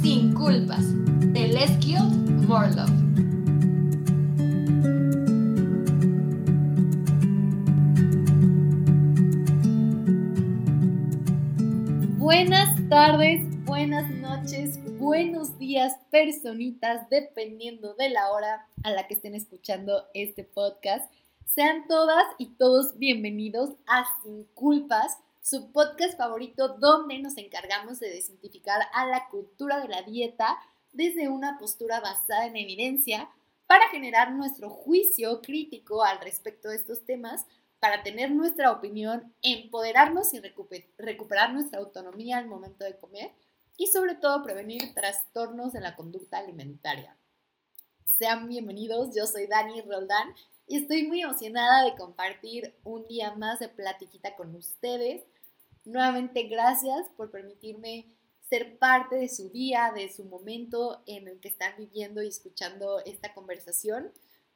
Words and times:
Sin 0.00 0.32
Culpas, 0.32 0.82
de. 1.34 2.86
Buenas 12.16 12.88
tardes, 12.88 13.42
buenas 13.66 14.08
noches, 14.08 14.78
buenos 14.98 15.58
días, 15.58 15.98
personitas, 16.10 17.10
dependiendo 17.10 17.92
de 17.92 18.08
la 18.08 18.30
hora 18.30 18.66
a 18.84 18.90
la 18.90 19.06
que 19.06 19.12
estén 19.12 19.34
escuchando 19.34 20.04
este 20.14 20.44
podcast. 20.44 21.12
Sean 21.44 21.86
todas 21.88 22.24
y 22.38 22.54
todos 22.54 22.98
bienvenidos 22.98 23.74
a 23.86 24.06
Sin 24.22 24.44
Culpas, 24.54 25.18
su 25.42 25.72
podcast 25.72 26.16
favorito 26.16 26.68
donde 26.78 27.18
nos 27.18 27.36
encargamos 27.36 27.98
de 27.98 28.08
desintificar 28.08 28.80
a 28.94 29.06
la 29.06 29.28
cultura 29.28 29.80
de 29.80 29.88
la 29.88 30.02
dieta 30.02 30.56
desde 30.92 31.28
una 31.28 31.58
postura 31.58 31.98
basada 31.98 32.46
en 32.46 32.56
evidencia 32.56 33.28
para 33.66 33.88
generar 33.88 34.30
nuestro 34.32 34.70
juicio 34.70 35.42
crítico 35.42 36.04
al 36.04 36.20
respecto 36.20 36.68
de 36.68 36.76
estos 36.76 37.04
temas, 37.04 37.44
para 37.80 38.04
tener 38.04 38.30
nuestra 38.30 38.70
opinión, 38.70 39.34
empoderarnos 39.42 40.32
y 40.32 40.40
recuperar 40.96 41.52
nuestra 41.52 41.80
autonomía 41.80 42.38
al 42.38 42.46
momento 42.46 42.84
de 42.84 42.96
comer 42.96 43.32
y 43.76 43.88
sobre 43.88 44.14
todo 44.14 44.44
prevenir 44.44 44.94
trastornos 44.94 45.72
de 45.72 45.80
la 45.80 45.96
conducta 45.96 46.38
alimentaria. 46.38 47.16
Sean 48.16 48.46
bienvenidos, 48.46 49.12
yo 49.16 49.26
soy 49.26 49.48
Dani 49.48 49.80
Roldán 49.80 50.32
y 50.68 50.76
estoy 50.76 51.08
muy 51.08 51.22
emocionada 51.22 51.84
de 51.84 51.96
compartir 51.96 52.74
un 52.84 53.04
día 53.08 53.34
más 53.34 53.58
de 53.58 53.68
platiquita 53.68 54.36
con 54.36 54.54
ustedes. 54.54 55.24
Nuevamente, 55.84 56.44
gracias 56.44 57.08
por 57.16 57.30
permitirme 57.30 58.06
ser 58.48 58.78
parte 58.78 59.16
de 59.16 59.28
su 59.28 59.48
día, 59.48 59.92
de 59.94 60.12
su 60.12 60.24
momento 60.24 61.02
en 61.06 61.26
el 61.26 61.40
que 61.40 61.48
están 61.48 61.74
viviendo 61.76 62.22
y 62.22 62.28
escuchando 62.28 63.00
esta 63.04 63.32
conversación. 63.34 64.12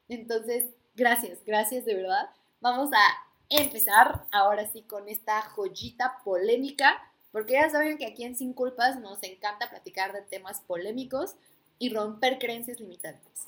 Entonces, 0.07 0.65
gracias, 0.95 1.43
gracias 1.45 1.83
de 1.83 1.95
verdad. 1.95 2.29
Vamos 2.61 2.91
a 2.93 3.01
empezar 3.49 4.25
ahora 4.31 4.69
sí 4.71 4.83
con 4.83 5.09
esta 5.09 5.41
joyita 5.41 6.21
polémica, 6.23 7.01
porque 7.31 7.53
ya 7.53 7.69
saben 7.69 7.97
que 7.97 8.05
aquí 8.05 8.23
en 8.23 8.37
Sin 8.37 8.53
Culpas 8.53 8.99
nos 8.99 9.21
encanta 9.23 9.69
platicar 9.69 10.13
de 10.13 10.21
temas 10.21 10.61
polémicos 10.61 11.35
y 11.79 11.93
romper 11.93 12.39
creencias 12.39 12.79
limitantes. 12.79 13.47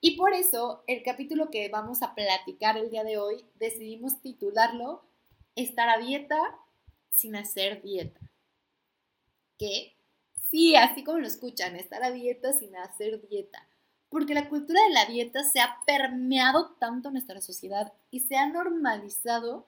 Y 0.00 0.16
por 0.16 0.32
eso 0.32 0.82
el 0.86 1.02
capítulo 1.02 1.50
que 1.50 1.68
vamos 1.68 2.02
a 2.02 2.14
platicar 2.14 2.78
el 2.78 2.90
día 2.90 3.04
de 3.04 3.18
hoy 3.18 3.44
decidimos 3.58 4.20
titularlo 4.22 5.02
Estar 5.56 5.88
a 5.88 5.98
dieta 5.98 6.38
sin 7.10 7.36
hacer 7.36 7.82
dieta. 7.82 8.20
¿Qué? 9.58 9.94
Sí, 10.50 10.74
así 10.74 11.04
como 11.04 11.18
lo 11.18 11.26
escuchan, 11.26 11.76
estar 11.76 12.02
a 12.02 12.10
dieta 12.10 12.52
sin 12.52 12.74
hacer 12.76 13.26
dieta. 13.28 13.66
Porque 14.08 14.34
la 14.34 14.48
cultura 14.48 14.82
de 14.82 14.90
la 14.90 15.06
dieta 15.06 15.44
se 15.44 15.60
ha 15.60 15.78
permeado 15.86 16.72
tanto 16.80 17.08
en 17.08 17.14
nuestra 17.14 17.40
sociedad 17.40 17.92
y 18.10 18.20
se 18.20 18.36
ha 18.36 18.48
normalizado 18.48 19.66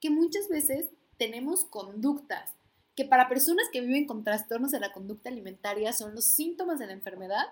que 0.00 0.10
muchas 0.10 0.48
veces 0.48 0.90
tenemos 1.16 1.64
conductas 1.64 2.54
que 2.96 3.04
para 3.04 3.28
personas 3.28 3.66
que 3.72 3.80
viven 3.80 4.06
con 4.06 4.24
trastornos 4.24 4.70
de 4.70 4.80
la 4.80 4.92
conducta 4.92 5.28
alimentaria 5.28 5.92
son 5.92 6.14
los 6.14 6.24
síntomas 6.24 6.78
de 6.78 6.86
la 6.86 6.92
enfermedad, 6.92 7.46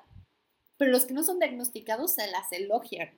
pero 0.77 0.91
los 0.91 1.05
que 1.05 1.15
no 1.15 1.23
son 1.23 1.39
diagnosticados 1.39 2.15
se 2.15 2.31
las 2.31 2.51
elogian, 2.53 3.11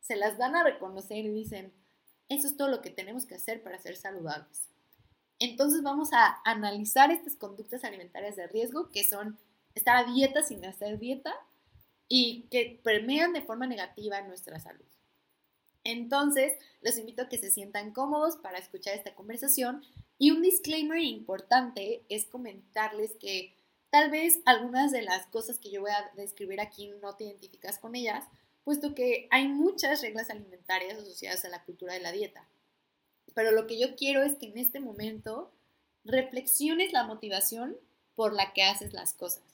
se 0.00 0.16
las 0.16 0.38
dan 0.38 0.56
a 0.56 0.64
reconocer 0.64 1.24
y 1.24 1.30
dicen, 1.30 1.72
eso 2.28 2.46
es 2.46 2.56
todo 2.56 2.68
lo 2.68 2.82
que 2.82 2.90
tenemos 2.90 3.26
que 3.26 3.36
hacer 3.36 3.62
para 3.62 3.78
ser 3.78 3.96
saludables. 3.96 4.68
Entonces 5.38 5.82
vamos 5.82 6.12
a 6.12 6.40
analizar 6.44 7.10
estas 7.10 7.36
conductas 7.36 7.84
alimentarias 7.84 8.36
de 8.36 8.46
riesgo 8.46 8.90
que 8.90 9.04
son 9.04 9.38
estar 9.74 9.96
a 9.96 10.12
dieta 10.12 10.42
sin 10.42 10.64
hacer 10.64 10.98
dieta 10.98 11.34
y 12.08 12.46
que 12.50 12.80
permean 12.82 13.32
de 13.32 13.42
forma 13.42 13.66
negativa 13.66 14.20
nuestra 14.22 14.58
salud. 14.58 14.84
Entonces, 15.84 16.52
los 16.82 16.98
invito 16.98 17.22
a 17.22 17.28
que 17.28 17.38
se 17.38 17.50
sientan 17.50 17.92
cómodos 17.92 18.36
para 18.36 18.58
escuchar 18.58 18.94
esta 18.94 19.14
conversación 19.14 19.82
y 20.18 20.32
un 20.32 20.42
disclaimer 20.42 20.98
importante 20.98 22.02
es 22.08 22.26
comentarles 22.26 23.14
que 23.16 23.54
tal 23.90 24.10
vez 24.10 24.40
algunas 24.44 24.90
de 24.90 25.02
las 25.02 25.26
cosas 25.26 25.58
que 25.58 25.70
yo 25.70 25.80
voy 25.80 25.92
a 25.92 26.10
describir 26.16 26.60
aquí 26.60 26.90
no 27.00 27.14
te 27.14 27.24
identificas 27.24 27.78
con 27.78 27.94
ellas, 27.94 28.24
puesto 28.64 28.94
que 28.94 29.28
hay 29.30 29.48
muchas 29.48 30.02
reglas 30.02 30.28
alimentarias 30.28 30.98
asociadas 30.98 31.44
a 31.44 31.48
la 31.48 31.64
cultura 31.64 31.94
de 31.94 32.00
la 32.00 32.12
dieta. 32.12 32.46
Pero 33.38 33.52
lo 33.52 33.68
que 33.68 33.78
yo 33.78 33.94
quiero 33.94 34.24
es 34.24 34.34
que 34.34 34.46
en 34.46 34.58
este 34.58 34.80
momento 34.80 35.52
reflexiones 36.02 36.92
la 36.92 37.04
motivación 37.04 37.76
por 38.16 38.32
la 38.32 38.52
que 38.52 38.64
haces 38.64 38.92
las 38.92 39.14
cosas. 39.14 39.44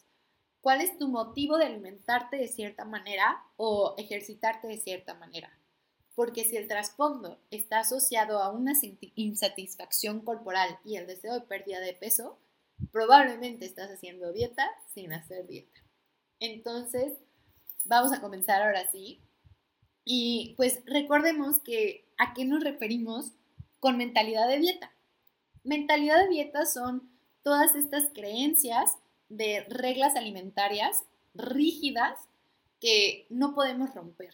¿Cuál 0.63 0.81
es 0.81 0.97
tu 0.97 1.09
motivo 1.09 1.59
de 1.59 1.67
alimentarte 1.67 2.39
de 2.39 2.49
cierta 2.49 2.87
manera 2.87 3.45
o 3.59 3.95
ejercitarte 3.99 4.69
de 4.69 4.79
cierta 4.79 5.13
manera? 5.13 5.53
Porque 6.15 6.45
si 6.45 6.57
el 6.57 6.67
trasfondo 6.67 7.39
está 7.51 7.81
asociado 7.81 8.39
a 8.39 8.49
una 8.49 8.73
insatisfacción 9.17 10.23
corporal 10.23 10.79
y 10.83 10.97
el 10.97 11.07
deseo 11.07 11.35
de 11.35 11.43
pérdida 11.43 11.81
de 11.81 11.93
peso, 11.93 12.39
probablemente 12.91 13.67
estás 13.67 13.91
haciendo 13.91 14.33
dieta 14.33 14.67
sin 14.95 15.13
hacer 15.13 15.47
dieta. 15.47 15.79
Entonces, 16.41 17.19
vamos 17.85 18.15
a 18.15 18.23
comenzar 18.23 18.63
ahora 18.63 18.91
sí. 18.91 19.21
Y 20.07 20.55
pues 20.57 20.81
recordemos 20.87 21.61
que 21.61 22.09
a 22.17 22.33
qué 22.33 22.47
nos 22.47 22.65
referimos 22.65 23.33
con 23.85 23.99
mentalidad 23.99 24.49
de 24.49 24.61
dieta. 24.61 24.95
Mentalidad 25.63 26.19
de 26.23 26.31
dieta 26.31 26.65
son 26.65 27.07
todas 27.43 27.75
estas 27.75 28.05
creencias 28.15 28.93
de 29.29 29.61
reglas 29.69 30.17
alimentarias 30.17 31.05
rígidas 31.35 32.19
que 32.81 33.27
no 33.29 33.55
podemos 33.55 33.95
romper 33.95 34.33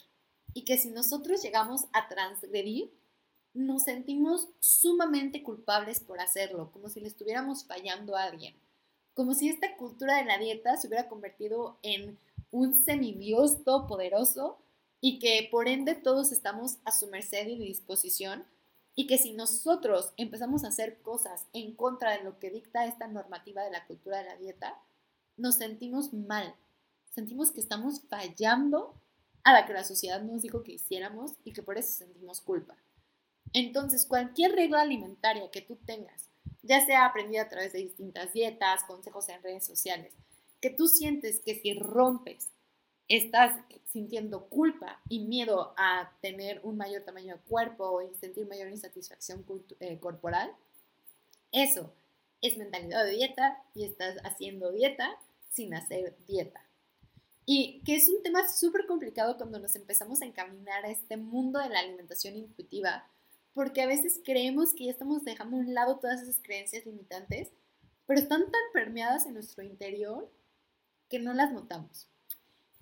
y 0.55 0.63
que 0.63 0.79
si 0.79 0.91
nosotros 0.93 1.43
llegamos 1.43 1.87
a 1.93 2.07
transgredir, 2.07 2.93
nos 3.53 3.83
sentimos 3.83 4.47
sumamente 4.61 5.43
culpables 5.43 5.99
por 5.99 6.21
hacerlo, 6.21 6.71
como 6.71 6.89
si 6.89 7.01
le 7.01 7.09
estuviéramos 7.09 7.65
fallando 7.65 8.15
a 8.15 8.23
alguien, 8.23 8.55
como 9.15 9.35
si 9.35 9.49
esta 9.49 9.77
cultura 9.77 10.19
de 10.19 10.27
la 10.27 10.39
dieta 10.39 10.77
se 10.77 10.87
hubiera 10.87 11.09
convertido 11.09 11.77
en 11.83 12.17
un 12.53 12.77
semidios 12.77 13.65
todopoderoso 13.65 14.59
y 15.01 15.19
que 15.19 15.49
por 15.51 15.67
ende 15.67 15.97
todos 15.97 16.31
estamos 16.31 16.77
a 16.85 16.93
su 16.93 17.09
merced 17.09 17.49
y 17.49 17.59
disposición 17.59 18.45
y 18.95 19.07
que 19.07 19.19
si 19.19 19.33
nosotros 19.33 20.13
empezamos 20.17 20.65
a 20.65 20.69
hacer 20.69 21.01
cosas 21.03 21.47
en 21.53 21.75
contra 21.75 22.17
de 22.17 22.25
lo 22.25 22.39
que 22.39 22.51
dicta 22.51 22.87
esta 22.87 23.07
normativa 23.07 23.63
de 23.63 23.71
la 23.71 23.87
cultura 23.87 24.19
de 24.19 24.25
la 24.25 24.37
dieta, 24.37 24.79
nos 25.37 25.57
sentimos 25.57 26.13
mal, 26.13 26.55
sentimos 27.15 27.51
que 27.51 27.61
estamos 27.61 28.03
fallando 28.09 28.95
a 29.43 29.53
la 29.53 29.67
que 29.67 29.73
la 29.73 29.85
sociedad 29.85 30.23
nos 30.23 30.43
dijo 30.43 30.63
que 30.63 30.73
hiciéramos 30.73 31.33
y 31.45 31.53
que 31.53 31.63
por 31.63 31.79
eso 31.79 31.93
sentimos 31.93 32.41
culpa. 32.41 32.77
Entonces, 33.53 34.07
cualquier 34.07 34.53
regla 34.53 34.83
alimentaria 34.83 35.51
que 35.51 35.63
tú 35.63 35.77
tengas, 35.77 36.29
ya 36.63 36.85
sea 36.85 37.07
aprendida 37.07 37.43
a 37.43 37.49
través 37.49 37.73
de 37.73 37.81
distintas 37.81 38.33
dietas, 38.33 38.85
consejos 38.85 39.29
en 39.29 39.43
redes 39.43 39.65
sociales, 39.65 40.13
que 40.61 40.71
tú 40.71 40.89
sientes 40.89 41.41
que 41.41 41.59
si 41.59 41.75
rompes 41.75 42.51
estás 43.11 43.61
sintiendo 43.87 44.47
culpa 44.47 45.01
y 45.09 45.19
miedo 45.19 45.75
a 45.77 46.13
tener 46.23 46.61
un 46.63 46.77
mayor 46.77 47.03
tamaño 47.03 47.35
de 47.35 47.41
cuerpo 47.43 48.01
y 48.03 48.15
sentir 48.15 48.47
mayor 48.47 48.69
insatisfacción 48.69 49.45
eh, 49.81 49.99
corporal, 49.99 50.53
eso 51.51 51.93
es 52.41 52.57
mentalidad 52.57 53.05
de 53.05 53.11
dieta 53.11 53.63
y 53.75 53.85
estás 53.85 54.17
haciendo 54.25 54.71
dieta 54.71 55.19
sin 55.51 55.75
hacer 55.75 56.17
dieta. 56.29 56.65
Y 57.45 57.83
que 57.85 57.97
es 57.97 58.09
un 58.09 58.23
tema 58.23 58.47
súper 58.47 58.87
complicado 58.87 59.37
cuando 59.37 59.59
nos 59.59 59.75
empezamos 59.75 60.23
a 60.23 60.27
encaminar 60.27 60.85
a 60.85 60.91
este 60.91 61.17
mundo 61.17 61.59
de 61.59 61.69
la 61.69 61.81
alimentación 61.81 62.37
intuitiva, 62.37 63.09
porque 63.53 63.83
a 63.83 63.89
veces 63.89 64.21
creemos 64.25 64.73
que 64.73 64.85
ya 64.85 64.93
estamos 64.93 65.25
dejando 65.25 65.57
a 65.57 65.61
un 65.61 65.75
lado 65.75 65.99
todas 65.99 66.23
esas 66.23 66.41
creencias 66.41 66.87
limitantes, 66.87 67.49
pero 68.07 68.21
están 68.21 68.43
tan 68.43 68.63
permeadas 68.73 69.27
en 69.27 69.35
nuestro 69.35 69.65
interior 69.65 70.31
que 71.09 71.19
no 71.19 71.35
las 71.35 71.53
notamos. 71.53 72.07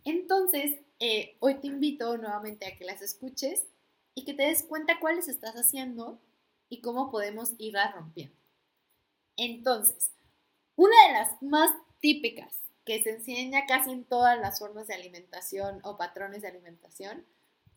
Entonces, 0.05 0.81
eh, 1.01 1.37
hoy 1.41 1.57
te 1.57 1.67
invito 1.67 2.17
nuevamente 2.17 2.67
a 2.67 2.77
que 2.77 2.85
las 2.85 3.03
escuches 3.03 3.67
y 4.15 4.25
que 4.25 4.35
te 4.35 4.45
des 4.45 4.63
cuenta 4.65 5.01
cuáles 5.01 5.29
estás 5.29 5.55
haciendo 5.55 6.21
y 6.69 6.81
cómo 6.81 7.11
podemos 7.11 7.53
irlas 7.59 7.95
rompiendo. 7.95 8.37
Entonces, 9.37 10.11
una 10.77 10.97
de 11.07 11.13
las 11.13 11.43
más 11.43 11.71
típicas 12.01 12.59
que 12.85 13.03
se 13.03 13.11
enseña 13.11 13.67
casi 13.67 13.91
en 13.91 14.05
todas 14.05 14.39
las 14.39 14.59
formas 14.59 14.87
de 14.87 14.95
alimentación 14.95 15.81
o 15.85 15.97
patrones 15.97 16.43
de 16.43 16.49
alimentación 16.49 17.25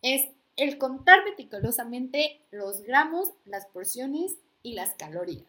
es 0.00 0.28
el 0.56 0.78
contar 0.78 1.24
meticulosamente 1.24 2.44
los 2.50 2.82
gramos, 2.82 3.30
las 3.44 3.66
porciones 3.66 4.36
y 4.62 4.74
las 4.74 4.94
calorías. 4.94 5.46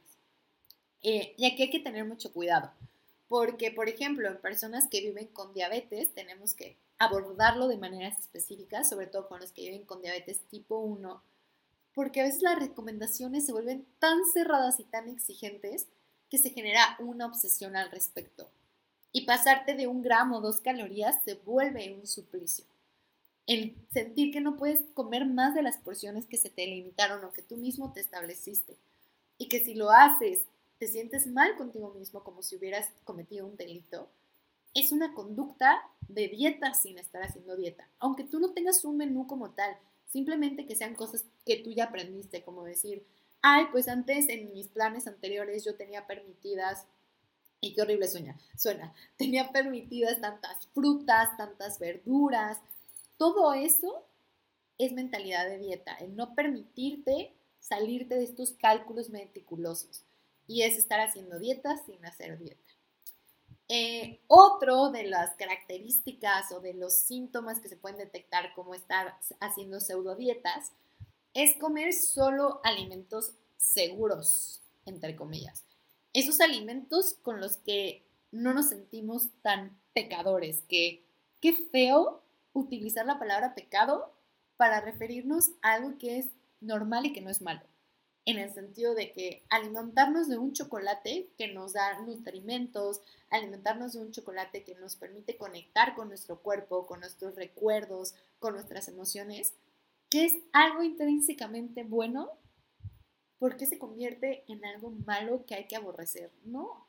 Eh, 1.02 1.34
y 1.38 1.46
aquí 1.46 1.64
hay 1.64 1.70
que 1.70 1.80
tener 1.80 2.06
mucho 2.06 2.32
cuidado 2.32 2.72
porque, 3.34 3.72
por 3.72 3.90
ejemplo, 3.90 4.28
en 4.28 4.38
personas 4.38 4.88
que 4.88 5.02
viven 5.02 5.26
con 5.26 5.56
diabetes, 5.56 6.14
tenemos 6.14 6.54
que 6.54 6.78
abordarlo 7.00 7.68
de 7.68 7.78
maneras 7.78 8.20
específicas, 8.20 8.88
sobre 8.88 9.08
todo 9.08 9.28
con 9.28 9.40
los 9.40 9.52
que 9.52 9.64
viven 9.64 9.86
con 9.86 10.04
diabetes 10.04 10.42
tipo 10.52 10.78
1, 10.78 11.20
porque 11.96 12.22
a 12.22 12.26
veces 12.26 12.44
las 12.44 12.60
recomendaciones 12.60 13.44
se 13.44 13.52
vuelven 13.52 13.88
tan 13.98 14.20
cerradas 14.32 14.80
y 14.80 14.84
tan 14.84 15.10
exigentes 15.10 15.88
que 16.30 16.38
se 16.38 16.52
genera 16.52 16.96
una 17.00 17.26
obsesión 17.26 17.76
al 17.76 17.90
respecto. 17.90 18.48
Y 19.12 19.26
pasarte 19.26 19.74
de 19.74 19.88
un 19.88 20.04
gramo 20.04 20.38
o 20.38 20.42
dos 20.42 20.62
calorías 20.62 21.16
se 21.26 21.34
vuelve 21.34 21.92
un 21.92 22.06
suplicio. 22.06 22.66
El 23.48 23.76
sentir 23.92 24.32
que 24.32 24.42
no 24.42 24.58
puedes 24.58 24.84
comer 24.94 25.26
más 25.26 25.56
de 25.56 25.64
las 25.64 25.78
porciones 25.78 26.28
que 26.28 26.38
se 26.38 26.52
te 26.52 26.68
limitaron 26.68 27.26
o 27.26 27.34
que 27.34 27.42
tú 27.42 27.58
mismo 27.58 27.94
te 27.94 28.00
estableciste. 28.00 28.78
Y 29.40 29.48
que 29.48 29.66
si 29.66 29.74
lo 29.74 29.90
haces, 29.90 30.42
te 30.84 30.90
sientes 30.90 31.28
mal 31.28 31.56
contigo 31.56 31.94
mismo 31.94 32.26
como 32.26 32.44
si 32.44 32.58
hubieras 32.58 32.90
cometido 33.06 33.48
un 33.48 33.56
delito. 33.56 34.10
Es 34.74 34.92
una 34.92 35.14
conducta 35.14 35.82
de 36.10 36.28
dieta 36.28 36.74
sin 36.74 37.00
estar 37.00 37.24
haciendo 37.24 37.56
dieta. 37.56 37.88
Aunque 38.00 38.26
tú 38.26 38.38
no 38.42 38.52
tengas 38.52 38.84
un 38.84 38.98
menú 38.98 39.26
como 39.26 39.52
tal, 39.52 39.78
simplemente 40.10 40.66
que 40.66 40.76
sean 40.76 40.96
cosas 40.96 41.24
que 41.46 41.56
tú 41.56 41.72
ya 41.72 41.86
aprendiste, 41.86 42.44
como 42.44 42.66
decir, 42.66 43.06
ay, 43.42 43.68
pues 43.72 43.88
antes 43.88 44.28
en 44.28 44.52
mis 44.52 44.68
planes 44.68 45.08
anteriores 45.08 45.64
yo 45.64 45.76
tenía 45.76 46.06
permitidas, 46.06 46.86
y 47.62 47.74
qué 47.74 47.82
horrible 47.82 48.10
suena, 48.10 48.38
suena, 48.58 48.94
tenía 49.18 49.54
permitidas 49.54 50.20
tantas 50.20 50.68
frutas, 50.74 51.38
tantas 51.38 51.80
verduras, 51.80 52.58
todo 53.18 53.54
eso 53.54 54.04
es 54.78 54.92
mentalidad 54.92 55.46
de 55.46 55.60
dieta, 55.60 55.96
el 55.96 56.14
no 56.18 56.36
permitirte 56.36 57.32
salirte 57.62 58.16
de 58.16 58.26
estos 58.26 58.52
cálculos 58.52 59.10
meticulosos 59.10 60.04
y 60.48 60.64
es 60.64 60.78
estar 60.78 61.00
haciendo 61.00 61.40
dieta 61.40 61.78
sin 61.86 62.06
hacer 62.06 62.38
dieta. 62.38 62.64
Eh, 63.70 64.22
otro 64.28 64.92
de 64.92 65.04
las 65.04 65.36
características 65.36 66.52
o 66.52 66.60
de 66.60 66.74
los 66.74 66.94
síntomas 66.94 67.60
que 67.60 67.70
se 67.70 67.78
pueden 67.78 67.98
detectar 67.98 68.54
como 68.54 68.76
estar 68.76 69.18
haciendo 69.40 69.80
pseudo 69.80 70.16
dietas 70.16 70.74
es 71.34 71.58
comer 71.58 71.94
solo 71.94 72.60
alimentos 72.64 73.34
seguros, 73.58 74.62
entre 74.86 75.16
comillas. 75.16 75.64
Esos 76.12 76.42
alimentos 76.42 77.16
con 77.24 77.40
los 77.40 77.58
que 77.58 78.06
no 78.32 78.54
nos 78.54 78.70
sentimos 78.70 79.30
tan 79.42 79.80
pecadores, 79.94 80.64
que 80.68 81.06
qué 81.40 81.54
feo 81.54 82.22
utilizar 82.54 83.06
la 83.06 83.18
palabra 83.18 83.56
pecado 83.56 84.14
para 84.58 84.82
referirnos 84.82 85.52
a 85.62 85.74
algo 85.74 85.98
que 85.98 86.20
es 86.20 86.28
normal 86.62 87.06
y 87.06 87.14
que 87.14 87.22
no 87.22 87.30
es 87.30 87.42
malo. 87.42 87.62
En 88.26 88.38
el 88.38 88.54
sentido 88.54 88.96
de 88.96 89.12
que 89.12 89.44
alimentarnos 89.50 90.30
de 90.30 90.38
un 90.38 90.54
chocolate 90.54 91.30
que 91.38 91.52
nos 91.52 91.74
da 91.74 92.00
nutrimentos, 92.00 93.02
alimentarnos 93.30 93.94
de 93.94 94.00
un 94.00 94.12
chocolate 94.12 94.64
que 94.64 94.76
nos 94.76 94.96
permite 94.96 95.36
conectar 95.36 95.94
con 95.96 96.08
nuestro 96.08 96.40
cuerpo, 96.40 96.86
con 96.86 97.02
nuestros 97.02 97.36
recuerdos, 97.36 98.14
con 98.40 98.54
nuestras 98.54 98.88
emociones, 98.88 99.54
que 100.10 100.26
es 100.26 100.34
algo 100.54 100.84
intrínsecamente 100.84 101.84
bueno, 101.84 102.30
¿por 103.40 103.58
qué 103.58 103.66
se 103.66 103.78
convierte 103.78 104.46
en 104.48 104.64
algo 104.64 104.92
malo 105.06 105.46
que 105.46 105.56
hay 105.56 105.68
que 105.68 105.76
aborrecer? 105.76 106.32
No. 106.46 106.88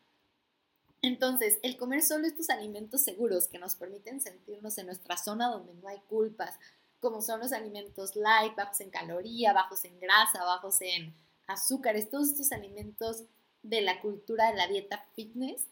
Entonces, 1.02 1.58
el 1.62 1.76
comer 1.76 2.02
solo 2.02 2.26
estos 2.26 2.48
alimentos 2.48 3.02
seguros 3.02 3.48
que 3.48 3.58
nos 3.58 3.74
permiten 3.74 4.20
sentirnos 4.20 4.78
en 4.78 4.86
nuestra 4.86 5.16
zona 5.16 5.48
donde 5.48 5.74
no 5.74 5.88
hay 5.88 5.98
culpas, 6.08 6.58
como 7.00 7.20
son 7.20 7.40
los 7.40 7.52
alimentos 7.52 8.16
light, 8.16 8.54
bajos 8.56 8.80
en 8.80 8.90
caloría, 8.90 9.52
bajos 9.52 9.84
en 9.84 9.98
grasa, 10.00 10.44
bajos 10.44 10.80
en 10.80 11.14
azúcares, 11.46 12.10
todos 12.10 12.30
estos 12.30 12.52
alimentos 12.52 13.24
de 13.62 13.80
la 13.80 14.00
cultura 14.00 14.50
de 14.50 14.56
la 14.56 14.66
dieta 14.66 15.06
fitness, 15.14 15.66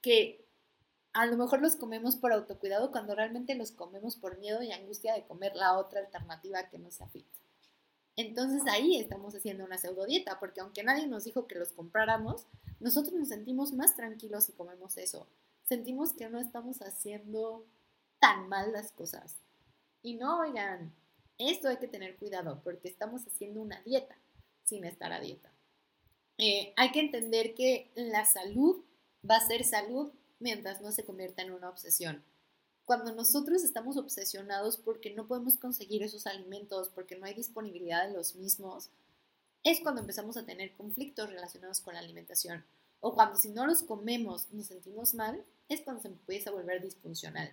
que 0.00 0.44
a 1.12 1.26
lo 1.26 1.36
mejor 1.36 1.60
los 1.60 1.76
comemos 1.76 2.16
por 2.16 2.32
autocuidado 2.32 2.90
cuando 2.90 3.14
realmente 3.14 3.54
los 3.54 3.70
comemos 3.70 4.16
por 4.16 4.38
miedo 4.38 4.62
y 4.62 4.72
angustia 4.72 5.14
de 5.14 5.24
comer 5.24 5.54
la 5.54 5.78
otra 5.78 6.00
alternativa 6.00 6.68
que 6.68 6.78
no 6.78 6.90
sea 6.90 7.06
fit. 7.08 7.26
Entonces 8.16 8.62
ahí 8.66 8.98
estamos 8.98 9.34
haciendo 9.34 9.64
una 9.64 9.78
pseudo 9.78 10.04
dieta, 10.06 10.38
porque 10.38 10.60
aunque 10.60 10.82
nadie 10.82 11.06
nos 11.06 11.24
dijo 11.24 11.46
que 11.46 11.54
los 11.54 11.72
compráramos, 11.72 12.46
nosotros 12.80 13.14
nos 13.14 13.28
sentimos 13.28 13.72
más 13.72 13.94
tranquilos 13.94 14.44
si 14.44 14.52
comemos 14.52 14.96
eso. 14.98 15.28
Sentimos 15.64 16.12
que 16.12 16.28
no 16.28 16.40
estamos 16.40 16.82
haciendo 16.82 17.64
tan 18.18 18.48
mal 18.48 18.72
las 18.72 18.92
cosas. 18.92 19.36
Y 20.02 20.14
no, 20.14 20.40
oigan, 20.40 20.92
esto 21.38 21.68
hay 21.68 21.76
que 21.76 21.88
tener 21.88 22.16
cuidado 22.16 22.60
porque 22.64 22.88
estamos 22.88 23.26
haciendo 23.26 23.62
una 23.62 23.80
dieta 23.82 24.16
sin 24.72 24.86
estar 24.86 25.12
a 25.12 25.20
dieta. 25.20 25.52
Eh, 26.38 26.72
hay 26.76 26.92
que 26.92 27.00
entender 27.00 27.54
que 27.54 27.90
la 27.94 28.24
salud 28.24 28.82
va 29.28 29.36
a 29.36 29.46
ser 29.46 29.64
salud 29.64 30.10
mientras 30.40 30.80
no 30.80 30.92
se 30.92 31.04
convierta 31.04 31.42
en 31.42 31.52
una 31.52 31.68
obsesión. 31.68 32.24
Cuando 32.86 33.14
nosotros 33.14 33.62
estamos 33.62 33.98
obsesionados 33.98 34.78
porque 34.78 35.14
no 35.14 35.26
podemos 35.26 35.58
conseguir 35.58 36.02
esos 36.02 36.26
alimentos, 36.26 36.88
porque 36.88 37.16
no 37.16 37.26
hay 37.26 37.34
disponibilidad 37.34 38.08
de 38.08 38.14
los 38.14 38.34
mismos, 38.34 38.88
es 39.62 39.80
cuando 39.80 40.00
empezamos 40.00 40.38
a 40.38 40.46
tener 40.46 40.72
conflictos 40.72 41.28
relacionados 41.28 41.80
con 41.80 41.92
la 41.92 42.00
alimentación. 42.00 42.64
O 43.00 43.14
cuando 43.14 43.36
si 43.36 43.50
no 43.50 43.66
los 43.66 43.82
comemos 43.82 44.50
nos 44.52 44.68
sentimos 44.68 45.12
mal, 45.12 45.44
es 45.68 45.82
cuando 45.82 46.00
se 46.00 46.08
empieza 46.08 46.48
a 46.48 46.54
volver 46.54 46.82
disfuncional. 46.82 47.52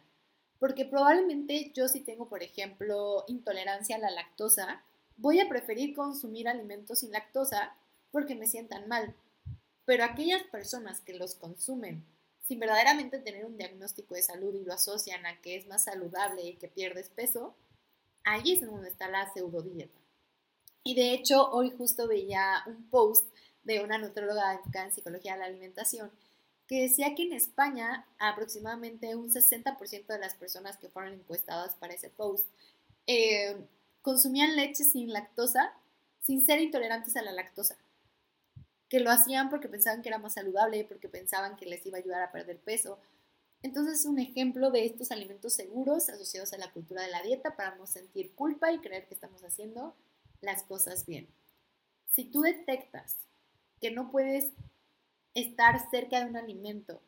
Porque 0.57 0.86
probablemente 0.86 1.74
yo 1.75 1.89
si 1.89 2.00
tengo, 2.00 2.30
por 2.30 2.44
ejemplo, 2.44 3.25
intolerancia 3.27 3.98
a 3.98 4.00
la 4.00 4.10
lactosa, 4.10 4.83
voy 5.19 5.39
a 5.39 5.50
preferir 5.50 5.95
consumir 5.95 6.48
alimentos 6.48 7.00
sin 7.00 7.12
lactosa 7.12 7.75
porque 8.12 8.36
me 8.36 8.48
sientan 8.48 8.88
mal. 8.88 9.16
Pero 9.86 10.04
aquellas 10.04 10.44
personas 10.44 11.01
que 11.01 11.13
los 11.13 11.36
consumen 11.36 12.04
sin 12.45 12.60
verdaderamente 12.60 13.19
tener 13.19 13.45
un 13.45 13.57
diagnóstico 13.57 14.16
de 14.16 14.24
salud 14.24 14.56
y 14.56 14.63
lo 14.63 14.74
asocian 14.74 15.25
a 15.25 15.39
que 15.42 15.56
es 15.56 15.68
más 15.68 15.83
saludable 15.83 16.44
y 16.44 16.56
que 16.56 16.68
pierdes 16.68 17.10
peso, 17.10 17.56
ahí 18.24 18.54
es 18.54 18.62
donde 18.62 18.89
está 18.89 19.07
la 19.07 19.31
pseudodieta. 19.31 20.00
Y 20.83 20.95
de 20.95 21.13
hecho, 21.13 21.50
hoy 21.51 21.71
justo 21.77 22.07
veía 22.07 22.63
un 22.66 22.89
post 22.89 23.27
de 23.63 23.83
una 23.83 24.00
nutróloga 24.00 24.54
enfocada 24.54 24.86
en 24.86 24.94
psicología 24.94 25.33
de 25.33 25.39
la 25.39 25.45
alimentación 25.45 26.10
que 26.66 26.83
decía 26.83 27.13
que 27.16 27.24
en 27.24 27.33
España 27.33 28.07
aproximadamente 28.19 29.16
un 29.16 29.30
60% 29.30 30.07
de 30.07 30.19
las 30.19 30.36
personas 30.36 30.77
que 30.77 30.89
fueron 30.89 31.13
encuestadas 31.13 31.75
para 31.75 31.94
ese 31.94 32.10
post 32.10 32.48
eh, 33.07 33.57
consumían 34.01 34.56
leche 34.56 34.84
sin 34.84 35.12
lactosa 35.12 35.74
sin 36.30 36.46
ser 36.46 36.62
intolerantes 36.62 37.16
a 37.16 37.24
la 37.24 37.31
lactosa. 37.31 37.75
Que 38.88 39.00
lo 39.00 39.10
hacían 39.10 39.50
porque 39.50 39.68
pensaban 39.68 40.01
que 40.01 40.10
era 40.10 40.19
más 40.19 40.34
saludable, 40.34 40.86
porque 40.86 41.10
pensaban 41.10 41.56
que 41.56 41.66
les 41.66 41.84
iba 41.86 41.98
a 41.98 42.01
ayudar 42.01 42.22
a 42.22 42.31
perder 42.31 42.60
peso. 42.60 43.00
Entonces 43.62 44.01
es 44.01 44.06
un 44.06 44.19
ejemplo 44.19 44.72
de 44.72 44.86
estos 44.86 45.12
alimentos 45.12 45.54
seguros 45.54 46.07
asociados 46.07 46.54
a 46.54 46.57
la 46.57 46.72
cultura 46.72 47.01
de 47.01 47.10
la 47.10 47.24
dieta 47.24 47.56
para 47.56 47.75
no 47.75 47.88
sentir 47.88 48.34
culpa 48.36 48.72
y 48.72 48.80
creer 48.80 49.07
que 49.07 49.16
estamos 49.16 49.44
haciendo 49.44 49.96
las 50.42 50.63
cosas 50.63 51.06
bien. 51.06 51.28
Si 52.13 52.25
tú 52.25 52.42
detectas 52.42 53.18
que 53.81 53.92
no 53.92 54.12
puedes 54.12 54.52
estar 55.34 55.90
cerca 55.90 56.19
de 56.19 56.30
un 56.30 56.38
alimento 56.38 57.02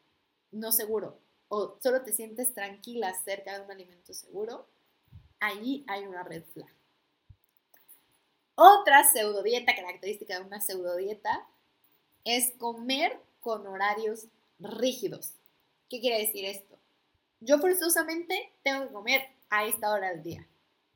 no 0.52 0.72
seguro 0.72 1.20
o 1.48 1.78
solo 1.82 2.02
te 2.02 2.12
sientes 2.14 2.54
tranquila 2.54 3.14
cerca 3.24 3.58
de 3.58 3.66
un 3.66 3.72
alimento 3.72 4.14
seguro, 4.14 4.68
ahí 5.40 5.86
hay 5.88 6.06
una 6.06 6.24
red 6.24 6.44
flag. 6.54 6.81
Otra 8.64 9.04
pseudodieta, 9.12 9.76
característica 9.76 10.38
de 10.38 10.46
una 10.46 10.62
pseudodieta, 10.62 11.48
es 12.26 12.52
comer 12.60 13.20
con 13.40 13.66
horarios 13.66 14.28
rígidos. 14.60 15.34
¿Qué 15.90 16.00
quiere 16.00 16.20
decir 16.20 16.46
esto? 16.46 16.78
Yo 17.40 17.58
forzosamente 17.58 18.54
tengo 18.62 18.84
que 18.86 18.94
comer 18.94 19.24
a 19.50 19.66
esta 19.66 19.92
hora 19.92 20.12
del 20.12 20.22
día. 20.22 20.48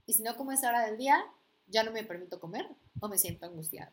Y 0.06 0.14
si 0.14 0.22
no 0.22 0.38
como 0.38 0.52
a 0.52 0.54
esa 0.54 0.70
hora 0.70 0.86
del 0.86 1.00
día, 1.00 1.26
ya 1.66 1.82
no 1.82 1.90
me 1.90 2.04
permito 2.04 2.40
comer 2.40 2.70
o 3.00 3.08
me 3.08 3.18
siento 3.18 3.48
angustiado. 3.48 3.92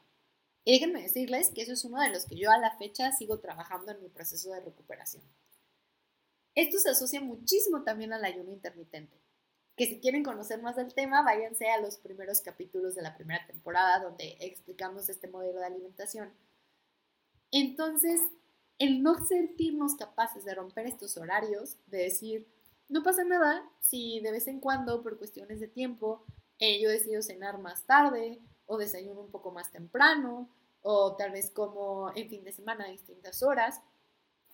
Y 0.64 0.72
déjenme 0.72 1.00
decirles 1.00 1.48
que 1.48 1.62
eso 1.62 1.72
es 1.72 1.82
uno 1.86 1.98
de 2.02 2.10
los 2.10 2.26
que 2.26 2.36
yo 2.36 2.50
a 2.50 2.58
la 2.58 2.76
fecha 2.76 3.10
sigo 3.12 3.40
trabajando 3.40 3.90
en 3.92 4.02
mi 4.02 4.10
proceso 4.10 4.50
de 4.50 4.60
recuperación. 4.60 5.22
Esto 6.54 6.78
se 6.78 6.90
asocia 6.90 7.22
muchísimo 7.22 7.84
también 7.84 8.12
al 8.12 8.26
ayuno 8.26 8.52
intermitente 8.52 9.21
que 9.76 9.86
si 9.86 10.00
quieren 10.00 10.22
conocer 10.22 10.60
más 10.60 10.76
del 10.76 10.94
tema, 10.94 11.22
váyanse 11.22 11.70
a 11.70 11.80
los 11.80 11.96
primeros 11.96 12.40
capítulos 12.40 12.94
de 12.94 13.02
la 13.02 13.14
primera 13.14 13.46
temporada 13.46 14.00
donde 14.00 14.36
explicamos 14.40 15.08
este 15.08 15.28
modelo 15.28 15.60
de 15.60 15.66
alimentación. 15.66 16.32
Entonces, 17.50 18.20
el 18.78 19.02
no 19.02 19.24
sentirnos 19.24 19.94
capaces 19.94 20.44
de 20.44 20.54
romper 20.54 20.86
estos 20.86 21.16
horarios, 21.16 21.76
de 21.86 21.98
decir, 21.98 22.48
no 22.88 23.02
pasa 23.02 23.24
nada 23.24 23.64
si 23.80 24.20
de 24.20 24.32
vez 24.32 24.46
en 24.48 24.60
cuando, 24.60 25.02
por 25.02 25.18
cuestiones 25.18 25.60
de 25.60 25.68
tiempo, 25.68 26.24
eh, 26.58 26.80
yo 26.80 26.90
decido 26.90 27.22
cenar 27.22 27.58
más 27.58 27.84
tarde 27.84 28.40
o 28.66 28.76
desayuno 28.76 29.20
un 29.20 29.30
poco 29.30 29.50
más 29.50 29.70
temprano 29.70 30.48
o 30.82 31.16
tal 31.16 31.32
vez 31.32 31.50
como 31.50 32.12
en 32.14 32.28
fin 32.28 32.44
de 32.44 32.52
semana 32.52 32.84
a 32.84 32.90
distintas 32.90 33.42
horas, 33.42 33.80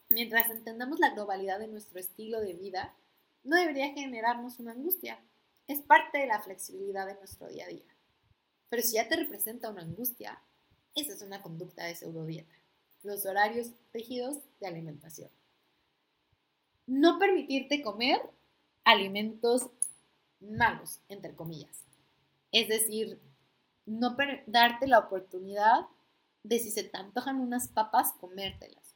mientras 0.08 0.50
entendamos 0.50 1.00
la 1.00 1.10
globalidad 1.10 1.58
de 1.58 1.68
nuestro 1.68 1.98
estilo 1.98 2.40
de 2.40 2.54
vida, 2.54 2.94
no 3.45 3.57
debería 3.57 3.92
generarnos 3.92 4.59
una 4.59 4.73
angustia. 4.73 5.18
Es 5.66 5.80
parte 5.80 6.18
de 6.18 6.26
la 6.26 6.40
flexibilidad 6.40 7.07
de 7.07 7.14
nuestro 7.14 7.49
día 7.49 7.64
a 7.66 7.68
día. 7.68 7.87
Pero 8.68 8.83
si 8.83 8.95
ya 8.95 9.09
te 9.09 9.16
representa 9.16 9.71
una 9.71 9.83
angustia, 9.83 10.42
esa 10.95 11.12
es 11.12 11.23
una 11.23 11.42
conducta 11.42 11.85
de 11.85 11.95
pseudodieta. 11.95 12.54
Los 13.02 13.25
horarios 13.26 13.71
rígidos 13.92 14.38
de 14.61 14.66
alimentación. 14.66 15.30
No 16.87 17.18
permitirte 17.18 17.83
comer 17.83 18.21
alimentos 18.85 19.71
malos, 20.40 21.00
entre 21.09 21.35
comillas. 21.35 21.85
Es 22.52 22.68
decir, 22.68 23.21
no 23.87 24.16
darte 24.47 24.87
la 24.87 24.99
oportunidad 24.99 25.87
de 26.42 26.59
si 26.59 26.71
se 26.71 26.85
te 26.85 26.97
antojan 26.97 27.40
unas 27.40 27.68
papas, 27.68 28.12
comértelas. 28.21 28.88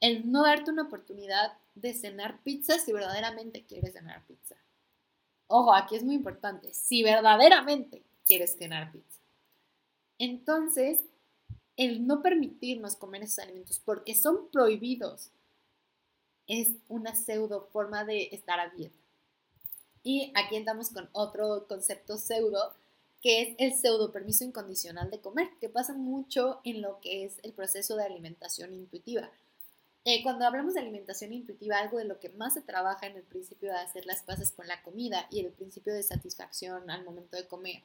El 0.00 0.30
no 0.30 0.42
darte 0.42 0.70
una 0.70 0.82
oportunidad 0.82 1.52
de 1.74 1.94
cenar 1.94 2.42
pizza 2.42 2.78
si 2.78 2.92
verdaderamente 2.92 3.64
quieres 3.64 3.92
cenar 3.92 4.24
pizza. 4.26 4.56
Ojo, 5.46 5.74
aquí 5.74 5.96
es 5.96 6.04
muy 6.04 6.14
importante, 6.14 6.72
si 6.72 7.02
verdaderamente 7.02 8.02
quieres 8.26 8.56
cenar 8.56 8.92
pizza. 8.92 9.20
Entonces, 10.18 11.00
el 11.76 12.06
no 12.06 12.22
permitirnos 12.22 12.96
comer 12.96 13.22
esos 13.22 13.38
alimentos 13.38 13.80
porque 13.84 14.14
son 14.14 14.48
prohibidos 14.50 15.30
es 16.46 16.70
una 16.88 17.14
pseudo 17.14 17.68
forma 17.72 18.04
de 18.04 18.28
estar 18.32 18.58
a 18.60 18.70
dieta. 18.70 18.94
Y 20.02 20.32
aquí 20.34 20.56
entramos 20.56 20.90
con 20.90 21.08
otro 21.12 21.66
concepto 21.68 22.16
pseudo, 22.16 22.74
que 23.22 23.42
es 23.42 23.54
el 23.58 23.74
pseudo 23.74 24.12
permiso 24.12 24.44
incondicional 24.44 25.10
de 25.10 25.20
comer, 25.20 25.48
que 25.60 25.68
pasa 25.68 25.92
mucho 25.92 26.60
en 26.64 26.82
lo 26.82 27.00
que 27.00 27.24
es 27.24 27.38
el 27.42 27.52
proceso 27.52 27.96
de 27.96 28.04
alimentación 28.04 28.74
intuitiva. 28.74 29.30
Eh, 30.04 30.22
cuando 30.22 30.46
hablamos 30.46 30.74
de 30.74 30.80
alimentación 30.80 31.32
intuitiva, 31.32 31.78
algo 31.78 31.98
de 31.98 32.06
lo 32.06 32.18
que 32.18 32.30
más 32.30 32.54
se 32.54 32.62
trabaja 32.62 33.06
en 33.06 33.16
el 33.16 33.22
principio 33.22 33.70
de 33.70 33.78
hacer 33.78 34.06
las 34.06 34.22
paces 34.22 34.50
con 34.50 34.66
la 34.66 34.82
comida 34.82 35.26
y 35.30 35.40
el 35.40 35.52
principio 35.52 35.92
de 35.92 36.02
satisfacción 36.02 36.90
al 36.90 37.04
momento 37.04 37.36
de 37.36 37.46
comer, 37.46 37.82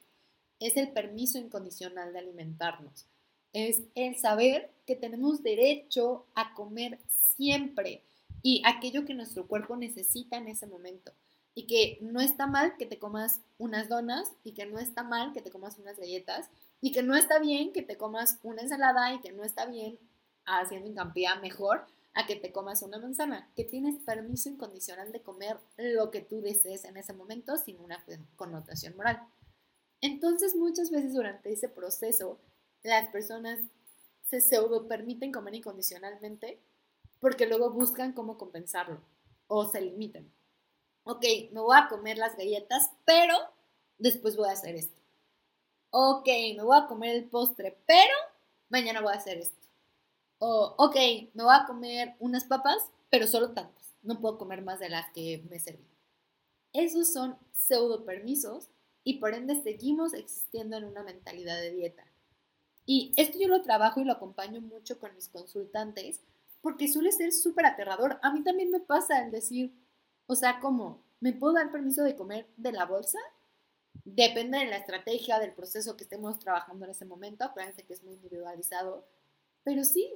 es 0.60 0.78
el 0.78 0.92
permiso 0.92 1.38
incondicional 1.38 2.14
de 2.14 2.20
alimentarnos. 2.20 3.06
Es 3.52 3.82
el 3.96 4.18
saber 4.18 4.72
que 4.86 4.96
tenemos 4.96 5.44
derecho 5.44 6.26
a 6.36 6.54
comer 6.54 7.00
siempre 7.08 8.02
y 8.42 8.62
aquello 8.66 9.06
que 9.06 9.14
nuestro 9.14 9.48
cuerpo 9.48 9.76
necesita 9.76 10.38
en 10.38 10.48
ese 10.48 10.68
momento. 10.68 11.12
Y 11.54 11.68
que 11.68 11.98
no 12.02 12.22
está 12.22 12.48
mal 12.48 12.76
que 12.78 12.86
te 12.86 13.00
comas 13.00 13.42
unas 13.58 13.90
donas 13.90 14.32
y 14.44 14.54
que 14.54 14.66
no 14.66 14.80
está 14.80 15.04
mal 15.04 15.34
que 15.34 15.42
te 15.42 15.52
comas 15.52 15.78
unas 15.80 15.98
galletas 15.98 16.50
y 16.82 16.92
que 16.92 17.04
no 17.04 17.16
está 17.16 17.40
bien 17.40 17.74
que 17.74 17.82
te 17.82 17.98
comas 17.98 18.40
una 18.44 18.62
ensalada 18.62 19.14
y 19.14 19.20
que 19.20 19.32
no 19.32 19.44
está 19.44 19.66
bien 19.66 19.98
haciendo 20.46 20.88
hincapié 20.90 21.28
mejor 21.42 21.86
a 22.16 22.26
que 22.26 22.38
te 22.38 22.52
comas 22.52 22.82
una 22.82 22.98
manzana, 22.98 23.52
que 23.56 23.66
tienes 23.66 24.02
permiso 24.04 24.50
incondicional 24.50 25.12
de 25.12 25.22
comer 25.22 25.58
lo 25.78 26.12
que 26.12 26.22
tú 26.22 26.42
desees 26.42 26.86
en 26.86 26.96
ese 26.96 27.14
momento 27.14 27.58
sin 27.58 27.80
una 27.80 28.04
connotación 28.38 28.96
moral. 28.96 29.22
Entonces 30.00 30.56
muchas 30.56 30.90
veces 30.92 31.14
durante 31.14 31.52
ese 31.52 31.68
proceso 31.68 32.40
las 32.84 33.10
personas 33.10 33.60
se 34.24 34.40
pseudo 34.40 34.88
permiten 34.88 35.34
comer 35.34 35.56
incondicionalmente 35.56 36.60
porque 37.20 37.48
luego 37.48 37.72
buscan 37.72 38.14
cómo 38.14 38.38
compensarlo 38.38 39.02
o 39.48 39.70
se 39.70 39.82
limitan. 39.82 40.32
Ok, 41.04 41.24
me 41.52 41.60
voy 41.60 41.78
a 41.78 41.88
comer 41.90 42.18
las 42.18 42.36
galletas, 42.38 42.92
pero 43.06 43.36
después 43.98 44.38
voy 44.38 44.50
a 44.50 44.54
hacer 44.54 44.76
esto. 44.76 45.02
Ok, 45.90 46.28
me 46.56 46.64
voy 46.64 46.78
a 46.78 46.88
comer 46.88 47.16
el 47.16 47.26
postre, 47.26 47.78
pero 47.86 48.14
mañana 48.70 49.02
voy 49.02 49.14
a 49.14 49.18
hacer 49.18 49.38
esto. 49.38 49.65
O, 50.40 50.76
ok, 50.78 50.96
me 51.34 51.44
voy 51.44 51.56
a 51.56 51.66
comer 51.66 52.16
unas 52.20 52.46
papas, 52.46 52.78
pero 53.10 53.28
solo 53.28 53.52
tantas. 53.52 53.94
No 54.04 54.20
puedo 54.20 54.38
comer 54.38 54.62
más 54.62 54.80
de 54.80 54.90
las 54.90 55.12
que 55.12 55.44
me 55.50 55.60
serví. 55.60 55.88
Esos 56.74 57.12
son 57.12 57.38
pseudo 57.54 58.06
permisos 58.06 58.70
y 59.04 59.20
por 59.20 59.34
ende 59.34 59.62
seguimos 59.62 60.14
existiendo 60.14 60.78
en 60.78 60.84
una 60.84 61.04
mentalidad 61.04 61.56
de 61.56 61.72
dieta. 61.72 62.04
Y 62.86 63.14
esto 63.18 63.40
yo 63.40 63.48
lo 63.48 63.62
trabajo 63.62 64.02
y 64.02 64.04
lo 64.04 64.14
acompaño 64.14 64.62
mucho 64.62 65.00
con 65.00 65.16
mis 65.16 65.28
consultantes 65.30 66.22
porque 66.62 66.88
suele 66.88 67.12
ser 67.12 67.32
súper 67.32 67.66
aterrador. 67.66 68.20
A 68.22 68.34
mí 68.34 68.44
también 68.44 68.72
me 68.72 68.80
pasa 68.80 69.24
el 69.24 69.32
decir, 69.32 69.72
o 70.28 70.36
sea, 70.36 70.60
¿cómo? 70.60 71.04
¿Me 71.20 71.34
puedo 71.34 71.54
dar 71.54 71.72
permiso 71.72 72.04
de 72.04 72.16
comer 72.16 72.48
de 72.58 72.72
la 72.72 72.86
bolsa? 72.86 73.20
Depende 74.04 74.60
de 74.60 74.66
la 74.66 74.78
estrategia, 74.78 75.40
del 75.40 75.54
proceso 75.54 75.96
que 75.96 76.04
estemos 76.04 76.38
trabajando 76.40 76.86
en 76.86 76.92
ese 76.92 77.06
momento. 77.06 77.46
Acuérdense 77.46 77.84
que 77.84 77.94
es 77.94 78.04
muy 78.04 78.16
individualizado 78.16 79.06
pero 79.66 79.84
sí, 79.84 80.10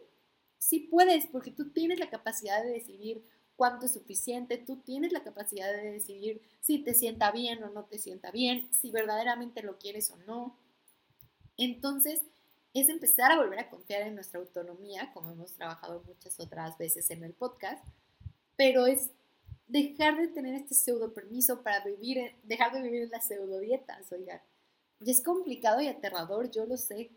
sí 0.58 0.79
puedes, 0.79 1.27
porque 1.27 1.51
tú 1.51 1.72
tienes 1.72 2.00
la 2.00 2.10
capacidad 2.10 2.63
de 2.63 2.72
decidir 2.72 3.25
cuánto 3.58 3.88
es 3.88 3.91
suficiente, 3.91 4.58
tú 4.58 4.77
tienes 4.77 5.12
la 5.12 5.24
capacidad 5.24 5.74
de 5.74 5.91
decidir 5.91 6.41
si 6.62 6.79
te 6.82 6.94
sienta 6.94 7.32
bien 7.32 7.62
o 7.62 7.70
no 7.70 7.84
te 7.84 7.98
sienta 7.98 8.32
bien, 8.32 8.70
si 8.72 8.91
verdaderamente 8.91 9.62
lo 9.63 9.77
quieres 9.77 10.12
o 10.12 10.18
no. 10.25 10.58
Entonces, 11.58 12.22
es 12.74 12.88
empezar 12.88 13.32
a 13.32 13.38
volver 13.38 13.60
a 13.60 13.70
confiar 13.70 14.03
en 14.03 14.15
nuestra 14.15 14.39
autonomía, 14.39 15.12
como 15.13 15.32
hemos 15.32 15.53
trabajado 15.53 16.03
muchas 16.06 16.39
otras 16.39 16.77
veces 16.77 17.10
en 17.10 17.24
el 17.24 17.34
podcast, 17.34 17.84
pero 18.56 18.86
es 18.86 19.10
dejar 19.68 20.18
de 20.18 20.27
tener 20.27 20.53
este 20.56 20.75
pseudo 20.75 21.13
permiso 21.13 21.62
para 21.63 21.84
vivir, 21.84 22.36
dejar 22.44 22.72
de 22.72 22.82
vivir 22.82 23.03
en 23.03 23.10
las 23.10 23.27
pseudo 23.27 23.60
dietas, 23.60 24.12
oigan. 24.12 24.41
Y 25.01 25.12
es 25.12 25.24
complicado 25.24 25.82
y 25.82 25.88
aterrador, 25.88 26.51
yo 26.51 26.65
lo 26.65 26.77
sé, 26.77 27.12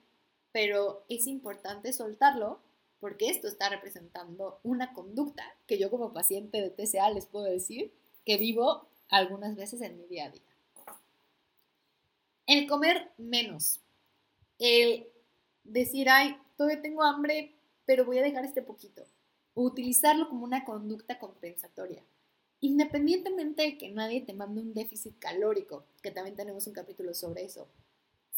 pero 0.52 1.04
es 1.08 1.26
importante 1.26 1.92
soltarlo 1.92 2.60
porque 3.00 3.28
esto 3.28 3.48
está 3.48 3.68
representando 3.68 4.60
una 4.62 4.92
conducta 4.92 5.42
que 5.66 5.78
yo 5.78 5.90
como 5.90 6.12
paciente 6.12 6.60
de 6.60 6.70
TCA 6.70 7.10
les 7.10 7.26
puedo 7.26 7.46
decir 7.46 7.92
que 8.24 8.36
vivo 8.36 8.86
algunas 9.08 9.56
veces 9.56 9.80
en 9.80 9.98
mi 9.98 10.06
día 10.06 10.26
a 10.26 10.30
día. 10.30 10.42
El 12.46 12.68
comer 12.68 13.10
menos. 13.18 13.80
El 14.58 15.08
decir, 15.64 16.08
ay, 16.08 16.36
todavía 16.56 16.80
tengo 16.80 17.02
hambre, 17.02 17.56
pero 17.86 18.04
voy 18.04 18.18
a 18.18 18.22
dejar 18.22 18.44
este 18.44 18.62
poquito. 18.62 19.04
utilizarlo 19.54 20.28
como 20.28 20.44
una 20.44 20.64
conducta 20.64 21.18
compensatoria. 21.18 22.02
Independientemente 22.60 23.62
de 23.62 23.76
que 23.76 23.90
nadie 23.90 24.22
te 24.22 24.32
mande 24.32 24.60
un 24.60 24.72
déficit 24.72 25.18
calórico, 25.18 25.84
que 26.02 26.10
también 26.10 26.36
tenemos 26.36 26.66
un 26.66 26.72
capítulo 26.72 27.12
sobre 27.12 27.44
eso. 27.44 27.68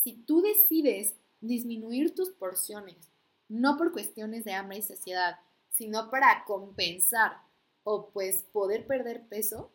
Si 0.02 0.14
tú 0.14 0.42
decides 0.42 1.14
disminuir 1.46 2.14
tus 2.14 2.30
porciones, 2.30 3.10
no 3.48 3.76
por 3.76 3.92
cuestiones 3.92 4.44
de 4.44 4.52
hambre 4.52 4.78
y 4.78 4.82
saciedad, 4.82 5.38
sino 5.70 6.10
para 6.10 6.44
compensar 6.46 7.42
o 7.82 8.10
pues 8.10 8.44
poder 8.52 8.86
perder 8.86 9.26
peso, 9.28 9.70